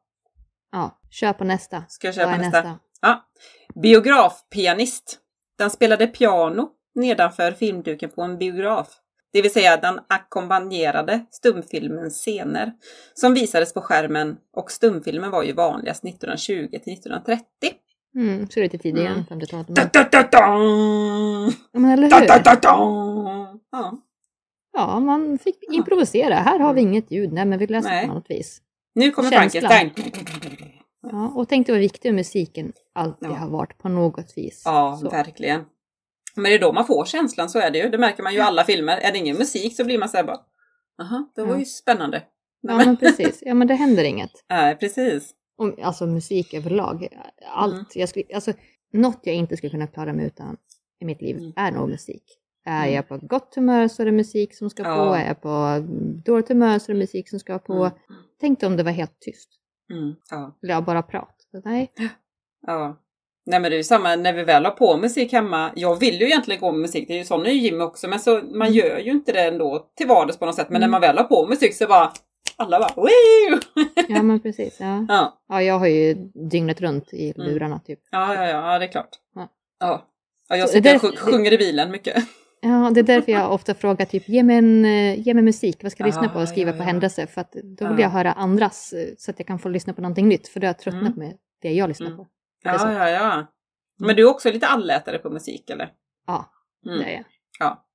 [0.72, 1.84] Ja, kör på nästa.
[1.88, 2.80] ska jag Vad köpa är nästa?
[3.02, 3.26] Ja.
[3.76, 5.20] Biografpianist.
[5.58, 8.88] Den spelade piano nedanför filmduken på en biograf.
[9.34, 12.72] Det vill säga den ackompanjerade stumfilmens scener
[13.14, 17.44] som visades på skärmen och stumfilmen var ju vanligast 1920 till 1930.
[18.16, 19.20] Mm, så lite tidigare Mm.
[19.20, 19.68] än 50-talet.
[20.32, 20.48] Da,
[21.74, 22.44] Men, men eller Da, da, hur?
[22.44, 23.60] da, da.
[23.72, 23.98] Ja.
[24.74, 26.34] Ja, man fick improvisera.
[26.36, 27.34] Här har vi inget ljud.
[27.34, 28.08] Nej, men vi det Nej.
[28.08, 28.62] på något vis.
[28.96, 29.30] Nu kommer.
[29.30, 29.90] Frankenstein.
[31.12, 33.34] Ja, och tänk dig vad viktig musiken alltid Ja.
[33.34, 34.62] har varit på något vis.
[34.66, 35.10] Ja, Så.
[35.10, 35.62] verkligen.
[36.36, 37.90] Men det är då man får känslan, så är det ju.
[37.90, 38.98] Det märker man ju i alla filmer.
[38.98, 40.40] Är det ingen musik så blir man såhär bara,
[40.98, 42.24] Jaha, det var ju spännande.
[42.62, 43.40] Ja, men precis.
[43.42, 44.32] Ja, men det händer inget.
[44.50, 45.34] Nej, precis.
[45.58, 47.08] Om, alltså musik överlag.
[47.54, 47.74] Allt.
[47.74, 47.86] Mm.
[47.94, 48.54] Jag skulle, alltså,
[48.94, 50.58] något jag inte skulle kunna klara mig utan
[51.00, 51.54] i mitt liv Mm.
[51.56, 52.24] är nog musik.
[52.66, 52.94] Är Mm.
[52.96, 54.90] jag på gott humör så är det musik som ska på.
[54.90, 55.18] Ja.
[55.18, 55.84] Är jag på
[56.26, 57.74] dåligt humör så är det musik som ska på.
[57.74, 57.92] Mm.
[58.40, 59.50] Tänk dig om det var helt tyst.
[59.92, 60.16] Mm.
[60.30, 60.58] Ja.
[60.64, 61.36] Eller jag bara prat.
[61.52, 61.92] Så, nej.
[62.68, 63.00] ja.
[63.46, 65.72] Nej men det är ju samma när vi väl har på musik hemma.
[65.76, 68.08] Jag vill ju egentligen gå med musik, det är ju sån är ju Jimmy också.
[68.08, 70.70] Men så, man gör ju inte det ändå till vardags på något sätt.
[70.70, 70.92] Men när Mm.
[70.92, 72.12] man väl har på musik så bara,
[72.58, 73.60] alla bara Woo!
[74.08, 74.78] Ja, men precis.
[74.80, 75.06] Ja.
[75.10, 76.14] Ja, ja, jag har ju
[76.52, 77.48] dygnet runt i Mm.
[77.50, 78.00] lurarna typ.
[78.12, 79.10] ja, ja, ja, det är klart.
[79.36, 79.48] Ja.
[79.80, 80.08] Ja.
[80.50, 82.24] Ja, jag sitter och sjung- sjunger i bilen mycket.
[82.62, 85.80] Ja, det är därför jag ofta frågar typ, ge mig, en, eh, ge mig musik,
[85.84, 86.84] vad ska jag lyssna på Ah, och skriva på ja.
[86.84, 87.28] händelse?
[87.28, 88.02] För att då vill Ja.
[88.04, 90.48] jag höra andras eh, så att jag kan få lyssna på någonting nytt.
[90.48, 91.20] För då har jag tröttnat Mm.
[91.28, 92.18] med det jag lyssnar Mm.
[92.18, 92.28] på.
[92.64, 92.70] Det.
[92.70, 93.46] Ja, ja, ja.
[94.00, 95.92] Men du är också lite allätare på musik eller?
[96.28, 96.50] Ja,
[96.86, 97.00] Mm.
[97.00, 97.26] det är jag.
[97.60, 97.86] Ja.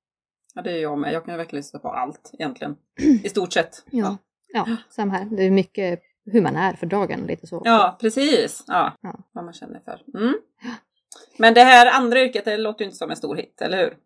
[0.55, 1.13] Ja, det är jag med.
[1.13, 2.75] Jag kan ju verkligen lyssna på allt egentligen.
[3.23, 3.83] I stort sett.
[3.91, 4.17] Ja,
[4.53, 5.25] ja samma här.
[5.25, 7.61] Det är mycket hur man är för dagen, lite så.
[7.65, 8.63] Ja, precis.
[8.67, 9.19] Ja, Ja.
[9.31, 10.01] vad man känner för.
[10.19, 10.33] Mm.
[11.37, 13.97] Men det här andra yrket, det låter ju inte som en stor hit, eller hur?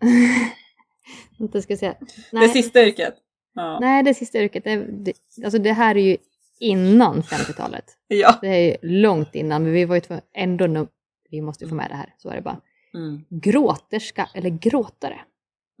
[1.38, 1.94] Inte ska säga.
[2.00, 3.14] Det Nej, sista yrket.
[3.54, 3.78] Ja.
[3.80, 4.64] nej, det sista yrket.
[4.64, 5.12] Det, det,
[5.44, 6.16] alltså det här är ju
[6.60, 7.84] innan 50-talet.
[8.06, 8.38] ja.
[8.42, 10.02] Det är långt innan, men vi var ju
[10.34, 10.88] ändå, nu-
[11.30, 12.60] vi måste ju få med det här, så är det bara.
[12.94, 13.24] Mm.
[13.30, 15.20] Gråterska, eller gråtare.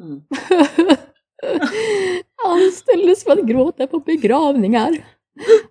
[0.02, 0.22] Mm.
[2.44, 5.04] anställdes för att gråta på begravningar.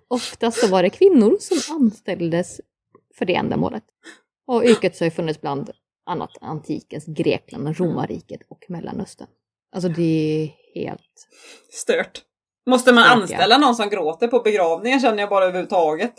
[0.08, 2.60] Oftast så var det kvinnor som anställdes
[3.14, 3.84] för det ändamålet.
[4.46, 5.70] Och yrket har ju funnits bland
[6.06, 9.28] annat antikens Grekland, romarriket och Mellanöstern.
[9.72, 10.50] Alltså det är
[10.80, 11.28] helt...
[11.70, 12.22] Stört.
[12.66, 16.14] Måste man anställa någon som gråter på begravningen känner jag bara överhuvudtaget.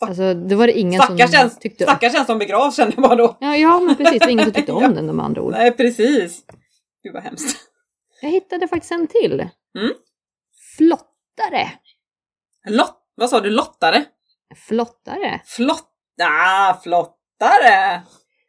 [0.00, 1.88] Alltså det var det ingen Stackars som den, tyckte om.
[1.90, 3.36] stackars den som begravs känner jag bara då.
[3.40, 4.18] Ja, ja, men precis.
[4.18, 4.86] Det var ingen som tyckte Ja.
[4.86, 5.52] om den med andra ord.
[5.52, 6.42] Nej, precis.
[7.02, 7.56] Gud vad hemskt.
[8.20, 9.32] Jag hittade faktiskt en till.
[9.78, 9.92] Mm.
[10.76, 11.70] Flottare.
[12.68, 13.50] Lott, vad sa du?
[13.50, 14.04] Lottare?
[14.56, 15.40] Flottare.
[15.44, 15.90] Flott...
[16.22, 18.02] Ah, flottare!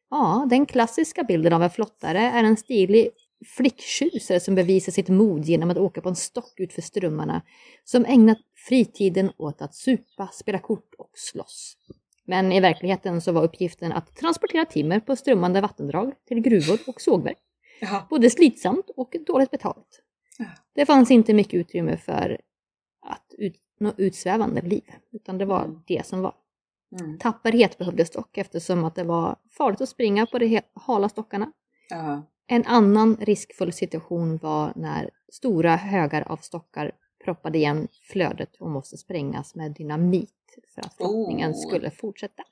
[0.09, 3.09] Ja, den klassiska bilden av en flottare är en stilig
[3.57, 7.41] flicktjusare som bevisar sitt mod genom att åka på en stock utför strömmarna,
[7.83, 11.77] som ägnat fritiden åt att supa, spela kort och slåss.
[12.25, 17.01] Men i verkligheten så var uppgiften att transportera timmer på strömmande vattendrag till gruvor och
[17.01, 17.37] sågverk.
[17.81, 18.07] Jaha.
[18.09, 20.01] Både slitsamt och dåligt betalt.
[20.73, 22.41] Det fanns inte mycket utrymme för
[23.01, 25.81] att ut, något utsvävande liv, utan det var Mm.
[25.87, 26.35] det som var.
[26.99, 27.19] Mm.
[27.19, 31.51] Tapperhet behövdes dock eftersom att det var farligt att springa på de hala stockarna.
[31.89, 32.23] Ja.
[32.47, 36.91] En annan riskfull situation var när stora högar av stockar
[37.25, 40.31] proppade igen flödet och måste sprängas med dynamit
[40.75, 41.67] för att flottningen Oh.
[41.67, 42.43] skulle fortsätta.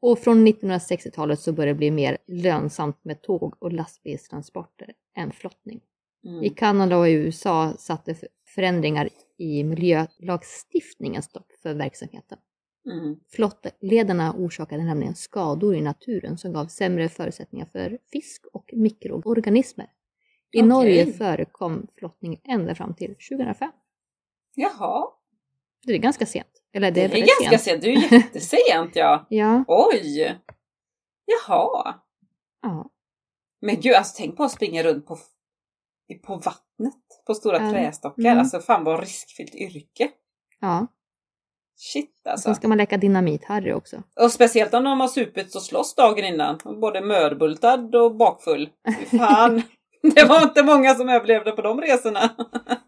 [0.00, 5.80] Och från 1960-talet så började det bli mer lönsamt med tåg och lastbilstransporter än flottning.
[6.22, 6.54] I Mm.
[6.54, 8.14] Kanada och i USA satte
[8.46, 12.38] förändringar i miljölagstiftningen stopp för verksamheten.
[12.86, 13.16] Mm.
[13.28, 19.84] Flottlederna orsakade nämligen skador i naturen som gav sämre förutsättningar för fisk och mikroorganismer.
[20.52, 20.68] I Okej.
[20.68, 23.70] Norge förekom flottning ända fram till 2005.
[24.54, 25.06] Jaha.
[25.86, 26.62] Det är ganska sent.
[26.72, 27.82] Eller det Det är, är väldigt ganska sent.
[27.82, 27.82] sent.
[27.82, 29.26] Det är jättesent ja.
[29.30, 30.38] Ja, Oj!
[31.24, 31.94] Jaha.
[32.62, 32.90] ja.
[33.60, 35.18] Men gud, alltså tänk på att springa runt på,
[36.26, 37.24] på vattnet.
[37.26, 37.70] På stora Ja.
[37.72, 38.22] trästockar.
[38.22, 38.38] Mm.
[38.38, 40.10] Alltså fan vad riskfyllt yrke.
[40.60, 40.86] ja.
[41.78, 42.44] Shit alltså.
[42.44, 44.02] sen ska man läka dynamit-Harry också.
[44.20, 46.58] Och speciellt om de har supit och slåss dagen innan.
[46.64, 48.68] Både mörbultad och bakfull.
[49.10, 49.62] Fan.
[50.14, 52.20] det var inte många som överlevde på de resorna.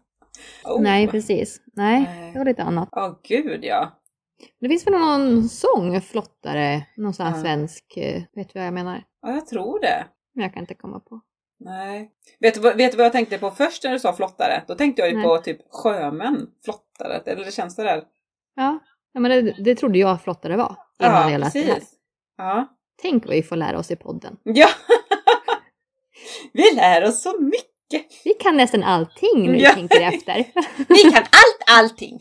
[0.65, 0.81] oh.
[0.81, 1.61] Nej, precis.
[1.73, 2.31] Nej, Nej.
[2.31, 2.89] det var lite annat.
[2.91, 3.91] Ja, gud ja.
[4.61, 7.41] Det finns väl någon sång, flottare, någon sån här Ja.
[7.41, 9.03] svensk, eh, vet du vad jag menar?
[9.21, 10.05] Ja, jag tror det.
[10.35, 11.21] Men jag kan inte komma på.
[11.59, 12.11] Nej.
[12.39, 14.63] Vet du, vet du vad jag tänkte på först när du sa flottare?
[14.67, 15.25] Då tänkte jag ju Nej.
[15.25, 16.47] på typ sjömän.
[16.65, 17.21] Flottare.
[17.25, 18.03] Eller det känns det där.
[18.55, 18.79] Ja,
[19.13, 21.81] ja men det, det trodde jag flottare var innan jag läste det här.
[22.37, 22.75] Ja.
[23.01, 24.37] Tänk vad vi får lära oss i podden.
[24.43, 24.67] Ja.
[26.53, 28.11] Vi lär oss så mycket.
[28.23, 29.73] Vi kan nästan allting nu, Ja.
[29.73, 30.35] tänker jag efter.
[30.89, 32.19] Vi kan allt, allting.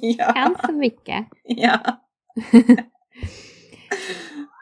[0.18, 0.32] ja.
[0.32, 1.26] kan så mycket.
[1.44, 1.78] Ja.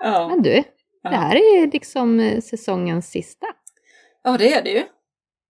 [0.01, 0.29] ja.
[0.29, 0.65] Men du, det
[1.03, 1.11] Ja.
[1.11, 3.47] här är liksom eh, säsongens sista.
[4.23, 4.85] ja, det är det ju.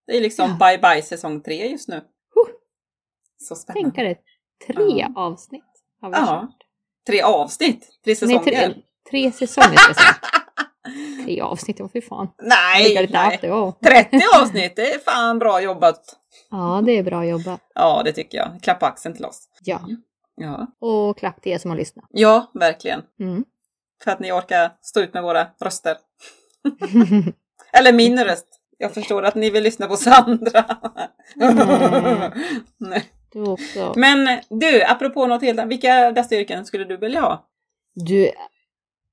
[0.06, 0.66] Det är liksom Ja.
[0.68, 1.94] bye bye säsong tre just nu.
[2.34, 2.54] Huh.
[3.38, 3.82] Så spännande.
[3.82, 4.22] Tänk det,
[4.66, 5.08] tre Ja.
[5.16, 5.64] avsnitt
[6.00, 6.26] har vi Ja.
[6.26, 6.56] kört.
[7.06, 7.80] Tre avsnitt.
[7.80, 8.38] Tre Nej, säsonger.
[8.44, 8.74] tre,
[9.10, 10.14] tre säsonger ska jag säga.
[11.24, 12.28] Tre avsnitt, vad fy fan.
[12.42, 13.34] nej, nej.
[13.34, 13.74] after, oh.
[13.84, 16.16] 30 avsnitt, det är fan bra jobbat.
[16.50, 17.60] Ja, det är bra jobbat.
[17.74, 18.62] Ja, det tycker jag.
[18.62, 19.48] Klapp på axeln till oss.
[19.62, 19.80] Ja,
[20.36, 22.04] Ja, och klapp till er som har lyssnat.
[22.10, 23.02] ja verkligen.
[23.20, 23.44] Mm.
[24.04, 25.96] För att ni orkar stå ut med våra röster.
[27.72, 28.46] Eller min röst.
[28.78, 30.64] Jag förstår att ni vill lyssna på Sandra.
[32.78, 33.04] Nej.
[33.32, 33.92] Du också.
[33.96, 35.70] Men du, apropå något helt annat.
[35.72, 37.46] Vilka dessa yrken skulle du vilja ha?
[37.94, 38.30] Du,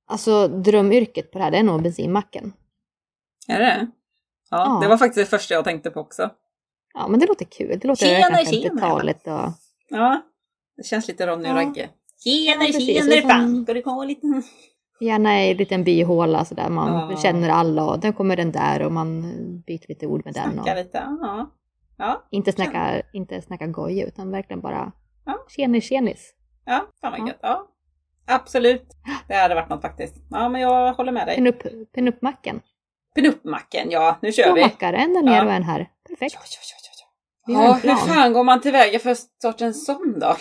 [0.08, 2.54] alltså drömyrket på det här, det är nog bensinmacken.
[3.48, 3.88] Är det?
[4.50, 4.80] Ja, Ja.
[4.82, 6.30] det var faktiskt det första jag tänkte på också.
[6.94, 7.80] Ja, men det låter kul.
[7.82, 8.76] Det låter Tjena, tjena.
[8.76, 9.50] 50-talet och...
[9.90, 10.22] Ja,
[10.78, 11.56] det känns lite Ronny och Ja.
[11.56, 11.90] Ragge.
[12.24, 13.64] Tjena, Ja, tjena, Och fan.
[13.64, 14.42] Ska du komma lite?
[15.00, 17.18] Gärna i en liten byhåla sådär, man Ja.
[17.18, 19.22] känner alla och den kommer den där och man
[19.68, 20.54] byter lite ord med den.
[20.54, 20.98] Snacka Och lite.
[21.22, 21.52] Ja.
[21.98, 24.92] Ja, inte snacka, inte snacka goja utan verkligen bara
[25.26, 25.46] Ja.
[25.48, 26.34] tjenis tjenis.
[26.66, 27.28] ja fan vad Ja.
[27.28, 27.40] gött.
[27.42, 27.68] Ja.
[28.30, 28.88] Absolut.
[29.28, 30.16] Det hade varit något faktiskt.
[30.30, 31.36] Ja, men jag håller med dig.
[31.36, 32.62] Pinup, pinup-macken.
[33.16, 34.18] Pinup-macken, ja.
[34.22, 34.62] Nu kör Två vi.
[34.62, 35.46] mackar, en där nere Ja.
[35.46, 35.90] och en här.
[36.10, 36.34] Perfekt.
[36.36, 37.68] Ja, ja, ja, ja, ja.
[37.68, 40.36] ja hur fan går man tillväga för att starta en sån då?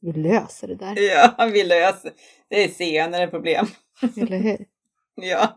[0.00, 0.94] Vi löser det där,
[1.38, 2.12] Ja, vi löser.
[2.48, 3.66] Det är senare problem.
[4.16, 4.58] eller hur?
[5.14, 5.48] Ja.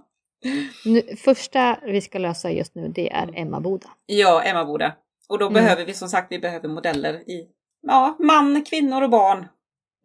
[0.85, 3.87] Nu, första vi ska lösa just nu det är Emmaboda.
[4.05, 4.93] Ja, Emmaboda.
[5.29, 5.53] Och då Mm.
[5.53, 7.47] behöver vi som sagt, vi behöver modeller i
[7.81, 9.47] ja, man, kvinnor och barn.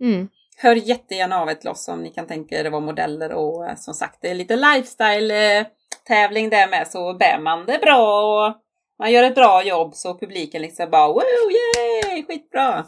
[0.00, 0.28] Mm.
[0.56, 3.66] Hör jättegärna av er till oss om ni kan tänka er att vara modeller och
[3.68, 5.66] eh, som sagt det är lite lifestyle eh,
[6.04, 8.54] tävling där med så bär man det bra och
[8.98, 11.22] man gör ett bra jobb så publiken liksom bara wow,
[12.04, 12.84] yay, skitbra!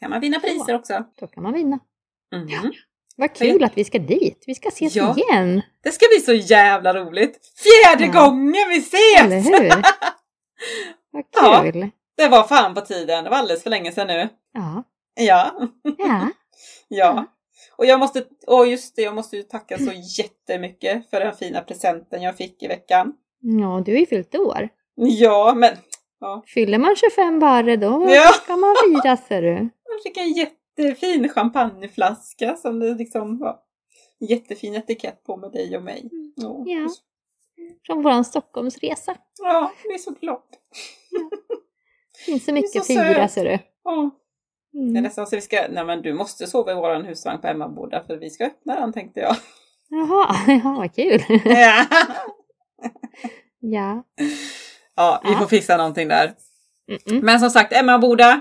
[0.00, 1.04] kan man vinna priser också.
[1.20, 1.78] Då kan man vinna.
[2.32, 2.48] Mhm.
[2.48, 2.60] Ja.
[3.16, 4.44] Vad kul att vi ska dit.
[4.46, 5.14] Vi ska ses Ja.
[5.16, 5.62] igen.
[5.82, 7.38] Det ska bli så jävla roligt!
[7.56, 8.20] Fjärde Ja.
[8.24, 9.20] gången vi ses!
[9.20, 9.68] Eller hur?
[11.10, 11.62] Vad Ja.
[11.72, 11.90] kul.
[12.16, 14.28] Det var fan på tiden, det var alldeles för länge sedan nu.
[14.52, 14.82] Ja.
[15.14, 15.52] Ja.
[15.98, 16.28] Ja.
[16.88, 17.24] Ja.
[17.76, 19.90] Och jag måste, och just det, jag måste ju tacka så
[20.22, 23.12] jättemycket för den fina presenten jag fick i veckan.
[23.40, 24.68] Ja, du har ju fyllt år.
[24.94, 25.70] Ja, men
[26.20, 28.22] ja, Fyller man 25 barre då Ja.
[28.42, 29.48] ska man fira ser du.
[29.88, 30.32] jag fick en
[30.76, 33.58] jättefin champagneflaska som det liksom var
[34.20, 36.10] jättefin etikett på med dig och mig.
[36.36, 36.88] Ja, Ja.
[37.86, 39.16] Från våran Stockholmsresa.
[39.42, 40.42] ja jag är så glad.
[42.26, 43.58] Finns så mycket så fira ser du.
[43.84, 44.10] Ja.
[44.72, 45.02] Det är Mm.
[45.02, 48.16] nästan så vi ska, nej men du måste sova i våran husvagn på Emmaboda för
[48.16, 49.36] vi ska öppna den tänkte jag.
[49.88, 51.20] Jaha, ja, vad kul.
[51.44, 51.84] Ja,
[53.60, 54.02] ja.
[54.94, 55.38] ja vi Ja.
[55.38, 56.34] får fixa någonting där.
[56.90, 57.22] Mm-mm.
[57.22, 58.40] Men som sagt, Emmaboda,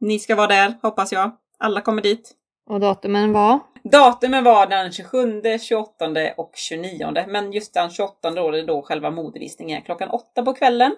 [0.00, 1.30] ni ska vara där hoppas jag.
[1.58, 2.32] Alla kommer dit.
[2.70, 3.58] Och datumen var?
[3.84, 7.24] Datumen var den 27, 28 och 29.
[7.28, 10.96] Men just den 28 då är det då själva modevisningen klockan åtta på kvällen.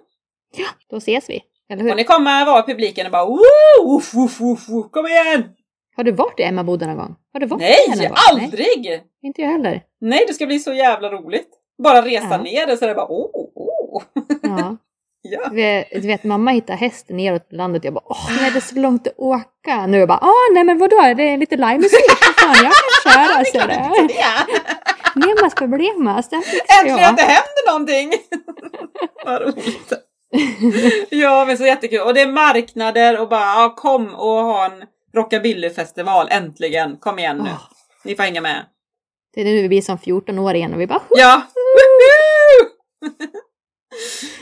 [0.91, 1.43] Då ses vi.
[1.71, 1.95] Eller Och hur?
[1.97, 3.97] ni kommer vara i publiken och bara Woo!
[3.97, 5.49] Uff, uff, uff, uff, Kom igen!
[5.97, 7.15] Har du varit i Emmaboda någon gång?
[7.33, 8.81] Har du varit Nej, aldrig!
[8.85, 9.83] Nej, inte jag heller.
[10.01, 11.49] Nej, det ska bli så jävla roligt.
[11.83, 12.43] Bara resa Ja.
[12.43, 14.03] ner det så är det bara åh, åh.
[14.43, 14.77] Ja.
[15.23, 15.49] Ja.
[15.93, 17.85] Du vet, mamma hittade hästen neråt landet.
[17.85, 19.87] Jag bara, åh, nej, det är så långt att åka.
[19.87, 22.11] Nu är jag bara, åh, nej, men vadå, det är lite livemusik.
[22.41, 22.73] Fan, jag
[23.15, 24.15] kan köra, det.
[24.15, 24.47] Ja.
[25.15, 27.11] Nemas problemas, det Äntligen jag.
[27.11, 28.13] att det händer någonting!
[29.25, 29.93] Vad roligt!
[31.11, 32.01] Ja, men så jättekul.
[32.01, 36.97] Och det är marknader och bara ja, kom och ha en rockabillyfestival äntligen.
[36.97, 37.51] Kom igen nu.
[37.51, 37.59] Åh,
[38.05, 38.65] Ni får hänga med.
[39.35, 41.43] det är nu vi blir som 14 år igen och vi bara, Ja!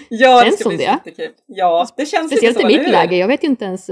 [0.08, 0.82] Ja, det Känns ska som bli det.
[0.82, 1.32] jättekul.
[1.46, 2.92] Ja, det känns speciellt lite i så, mitt eller hur?
[2.92, 3.16] läge.
[3.16, 3.90] Jag vet ju inte ens,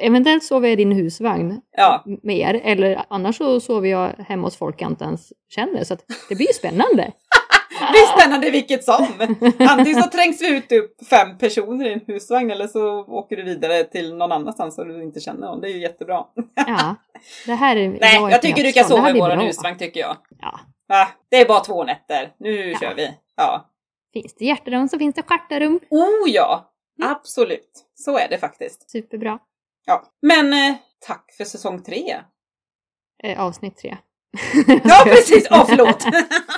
[0.00, 4.46] eventuellt sover jag i din husvagn Ja, med er, eller annars så sover jag hemma
[4.46, 5.84] hos folk jag inte ens känner.
[5.84, 5.96] Så
[6.28, 7.02] det blir ju spännande.
[7.80, 9.06] det blir spännande vilket som.
[9.58, 13.42] Antingen så trängs vi ut upp fem personer i en husvagn eller så åker du
[13.42, 15.60] vidare till någon annanstans och du inte känner någon.
[15.60, 16.24] Det är ju jättebra.
[16.66, 16.94] Ja,
[17.46, 17.88] det här är...
[18.00, 18.82] Nej, jag tycker du kan.
[18.82, 19.34] Det sova i bra.
[19.34, 20.16] husvagn tycker jag.
[20.40, 20.60] Ja.
[20.88, 21.08] Va?
[21.30, 22.32] Det är bara två nätter.
[22.38, 22.78] Nu Ja.
[22.78, 23.10] kör vi.
[23.36, 23.70] Ja.
[24.16, 25.80] Finns det hjärterum så finns det stjärterum.
[25.90, 26.72] Oh ja!
[26.98, 27.10] Mm.
[27.12, 27.84] Absolut.
[27.94, 28.90] Så är det faktiskt.
[28.90, 29.38] Superbra.
[29.86, 30.04] Ja.
[30.22, 32.16] Men eh, tack för säsong tre.
[33.22, 33.96] Eh, avsnitt tre.
[34.84, 35.48] Ja, precis!
[35.50, 36.04] Åh, förlåt!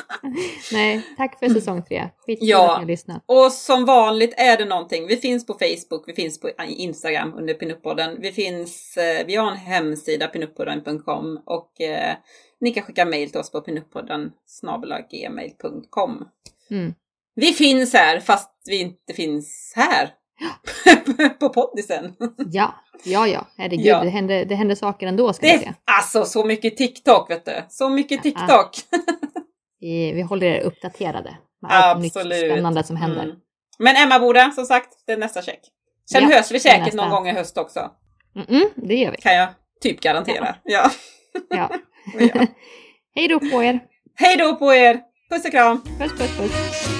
[0.72, 2.09] Nej, tack för säsong tre.
[2.18, 2.72] Skitkul Ja.
[2.72, 3.22] att ni har lyssnat.
[3.26, 5.06] Och som vanligt är det någonting.
[5.06, 8.20] Vi finns på Facebook, vi finns på Instagram under Pinuppodden.
[8.20, 12.16] Vi finns, eh, vi har en hemsida pinuppodden.com och eh,
[12.61, 14.32] ni kan skicka mail till oss på pinuppodden
[15.11, 16.28] gmail.com.
[16.70, 16.94] Mm.
[17.41, 20.11] Vi finns här fast vi inte finns här.
[21.41, 22.14] på poddisen.
[22.53, 22.74] Ja,
[23.05, 23.47] ja, ja.
[23.59, 24.01] Herregud, Ja.
[24.05, 25.74] Det, händer, det händer saker ändå ska Det, säga.
[25.84, 27.53] alltså så mycket TikTok vet du.
[27.68, 28.22] Så mycket.
[28.22, 28.70] TikTok.
[29.80, 32.53] Vi, vi håller er uppdaterade med allt nytt Absolut.
[32.53, 33.22] spännande som händer.
[33.24, 33.36] Mm.
[33.78, 35.61] Men Emma-Boda, som sagt, det är nästa check.
[36.12, 36.97] Sen Ja, hörs vi säkert nästa.
[37.03, 37.91] någon gång i höst också.
[38.36, 39.16] Mm-mm, det gör vi.
[39.16, 39.49] Kan jag
[39.82, 40.55] typ garantera.
[40.64, 40.91] Ja.
[41.51, 41.70] Ja.
[42.18, 42.28] Ja.
[43.14, 43.80] Hej då på er!
[44.14, 45.01] Hej då på er!
[45.30, 45.82] Puss och kram!
[45.99, 46.97] Puss, puss, puss!